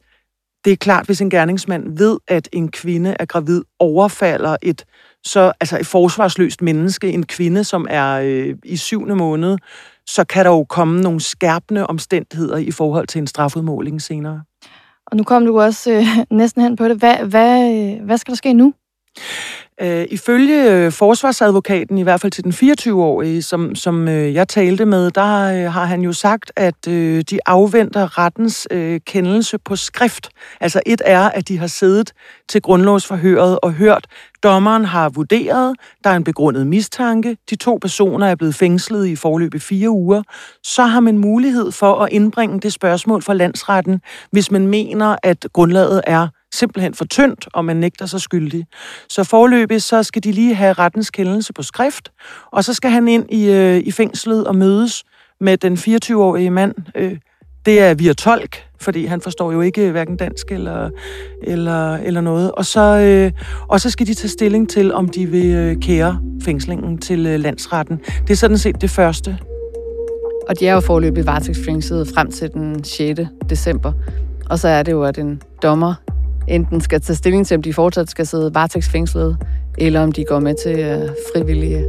det 0.66 0.74
er 0.74 0.78
klart, 0.78 1.06
hvis 1.06 1.22
en 1.22 1.30
gerningsmand 1.30 1.98
ved, 1.98 2.18
at 2.28 2.50
en 2.54 2.72
kvinde 2.72 3.16
er 3.20 3.26
gravid, 3.26 3.62
overfalder 3.80 4.58
et 4.62 4.86
så 5.24 5.52
altså 5.60 5.80
et 5.80 5.88
forsvarsløst 5.88 6.62
menneske, 6.62 7.12
en 7.12 7.26
kvinde, 7.26 7.64
som 7.64 7.88
er 7.90 8.20
øh, 8.24 8.56
i 8.64 8.78
syvende 8.78 9.16
måned, 9.16 9.58
så 10.08 10.24
kan 10.24 10.46
der 10.46 10.52
jo 10.52 10.64
komme 10.64 11.02
nogle 11.02 11.22
skærpende 11.22 11.88
omstændigheder 11.88 12.58
i 12.58 12.72
forhold 12.72 13.08
til 13.08 13.20
en 13.20 13.28
strafudmåling 13.28 14.02
senere. 14.02 14.44
Og 15.08 15.18
nu 15.18 15.24
kom 15.24 15.46
du 15.46 15.60
også 15.60 15.92
øh, 15.92 16.06
næsten 16.32 16.62
hen 16.62 16.76
på 16.76 16.88
det. 16.88 16.98
Hvad, 16.98 17.16
hvad, 17.16 17.74
øh, 17.74 18.06
hvad 18.06 18.18
skal 18.18 18.32
der 18.32 18.38
ske 18.38 18.54
nu? 18.54 18.74
Øh, 19.82 20.06
ifølge 20.12 20.72
øh, 20.72 20.92
forsvarsadvokaten, 20.92 21.98
i 21.98 22.04
hvert 22.04 22.22
fald 22.22 22.32
til 22.32 22.44
den 22.44 22.52
24-årige, 22.52 23.42
som, 23.42 23.76
som 23.76 24.08
øh, 24.08 24.34
jeg 24.34 24.48
talte 24.48 24.86
med, 24.86 25.12
der 25.12 25.66
øh, 25.66 25.74
har 25.74 25.86
han 25.86 26.02
jo 26.02 26.14
sagt, 26.14 26.52
at 26.56 26.88
øh, 26.88 27.24
de 27.30 27.40
afventer 27.46 28.18
rettens 28.18 28.68
øh, 28.72 29.00
kendelse 29.06 29.58
på 29.58 29.76
skrift. 29.76 30.30
Altså 30.62 30.82
et 30.86 31.02
er, 31.06 31.30
at 31.30 31.48
de 31.48 31.58
har 31.58 31.68
siddet 31.68 32.12
til 32.50 32.62
grundlovsforhøret 32.62 33.60
og 33.64 33.74
hørt, 33.74 34.08
dommeren 34.44 34.86
har 34.86 35.10
vurderet, 35.10 35.76
der 36.04 36.10
er 36.10 36.16
en 36.16 36.24
begrundet 36.24 36.68
mistanke, 36.68 37.38
de 37.50 37.56
to 37.56 37.78
personer 37.82 38.28
er 38.28 38.36
blevet 38.36 38.56
fængslet 38.56 39.08
i 39.08 39.16
forløb 39.16 39.56
i 39.56 39.60
fire 39.60 39.90
uger, 39.90 40.24
så 40.64 40.84
har 40.84 41.00
man 41.00 41.18
mulighed 41.18 41.72
for 41.72 41.96
at 41.96 42.10
indbringe 42.12 42.60
det 42.60 42.74
spørgsmål 42.74 43.22
for 43.22 43.34
landsretten, 43.34 44.02
hvis 44.32 44.52
man 44.52 44.68
mener, 44.68 45.16
at 45.24 45.48
grundlaget 45.54 46.02
er 46.08 46.28
simpelthen 46.54 46.94
for 46.94 47.06
tyndt, 47.06 47.48
og 47.54 47.66
man 47.66 47.78
nægter 47.78 48.06
sig 48.06 48.22
skyldig. 48.22 48.66
Så 49.10 49.24
forløbig, 49.24 49.82
så 49.82 50.04
skal 50.04 50.24
de 50.24 50.32
lige 50.32 50.56
have 50.56 50.74
rettens 50.74 51.10
kendelse 51.10 51.54
på 51.54 51.64
skrift, 51.64 52.12
og 52.52 52.64
så 52.64 52.74
skal 52.74 52.92
han 52.92 53.08
ind 53.08 53.26
i, 53.32 53.52
øh, 53.52 53.78
i 53.78 53.92
fængslet 53.92 54.48
og 54.48 54.56
mødes 54.56 55.04
med 55.40 55.58
den 55.58 55.74
24-årige 55.74 56.52
mand. 56.52 56.76
Øh, 56.96 57.18
det 57.66 57.82
er 57.82 57.94
via 57.94 58.14
tolk, 58.14 58.64
fordi 58.82 59.06
han 59.06 59.22
forstår 59.22 59.52
jo 59.52 59.62
ikke 59.62 59.92
hverken 59.92 60.18
dansk 60.18 60.52
eller, 60.52 60.90
eller, 61.44 61.96
eller 61.96 62.22
noget. 62.22 62.52
Og 62.52 62.66
så, 62.66 62.82
øh, 62.82 63.32
og 63.68 63.82
så 63.82 63.90
skal 63.90 64.08
de 64.08 64.14
tage 64.14 64.30
stilling 64.30 64.70
til, 64.70 64.94
om 64.94 65.10
de 65.10 65.26
vil 65.26 65.56
øh, 65.56 65.76
kære 65.82 66.22
fængslingen 66.44 66.98
til 66.98 67.26
øh, 67.26 67.40
landsretten. 67.40 67.98
Det 67.98 68.30
er 68.30 68.36
sådan 68.36 68.58
set 68.58 68.82
det 68.82 68.90
første. 68.90 69.38
Og 70.50 70.60
de 70.60 70.68
er 70.68 70.74
jo 70.74 70.80
forløbig 70.80 71.26
varetægtsfængslet 71.26 72.08
frem 72.08 72.32
til 72.32 72.52
den 72.54 72.84
6. 72.84 73.20
december. 73.50 73.94
Og 74.50 74.60
så 74.60 74.68
er 74.68 74.84
det 74.84 74.92
jo, 74.92 75.04
at 75.04 75.18
en 75.18 75.42
dommer 75.64 75.94
enten 76.50 76.82
skal 76.82 77.02
tage 77.02 77.18
stilling 77.18 77.48
til, 77.48 77.56
om 77.56 77.62
de 77.62 77.74
fortsat 77.74 78.10
skal 78.10 78.28
sidde 78.28 78.54
varetægtsfængslet, 78.54 79.38
eller 79.78 80.02
om 80.02 80.12
de 80.12 80.24
går 80.24 80.40
med 80.40 80.56
til 80.64 80.80
øh, 80.80 81.10
frivillige 81.34 81.80
øh, 81.80 81.86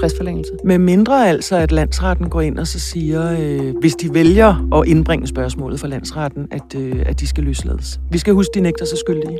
fristforlængelse. 0.00 0.52
Med 0.64 0.78
mindre 0.78 1.28
altså, 1.28 1.56
at 1.56 1.72
landsretten 1.72 2.30
går 2.30 2.40
ind 2.40 2.58
og 2.58 2.66
så 2.66 2.80
siger, 2.80 3.36
øh, 3.40 3.74
hvis 3.80 3.94
de 3.94 4.14
vælger 4.14 4.78
at 4.80 4.88
indbringe 4.88 5.26
spørgsmålet 5.26 5.80
for 5.80 5.86
landsretten, 5.86 6.48
at, 6.50 6.74
øh, 6.76 7.02
at 7.06 7.20
de 7.20 7.26
skal 7.26 7.44
løslades. 7.44 8.00
Vi 8.10 8.18
skal 8.18 8.34
huske, 8.34 8.50
de 8.54 8.60
nægter 8.60 8.84
sig 8.84 8.98
skyldige. 8.98 9.38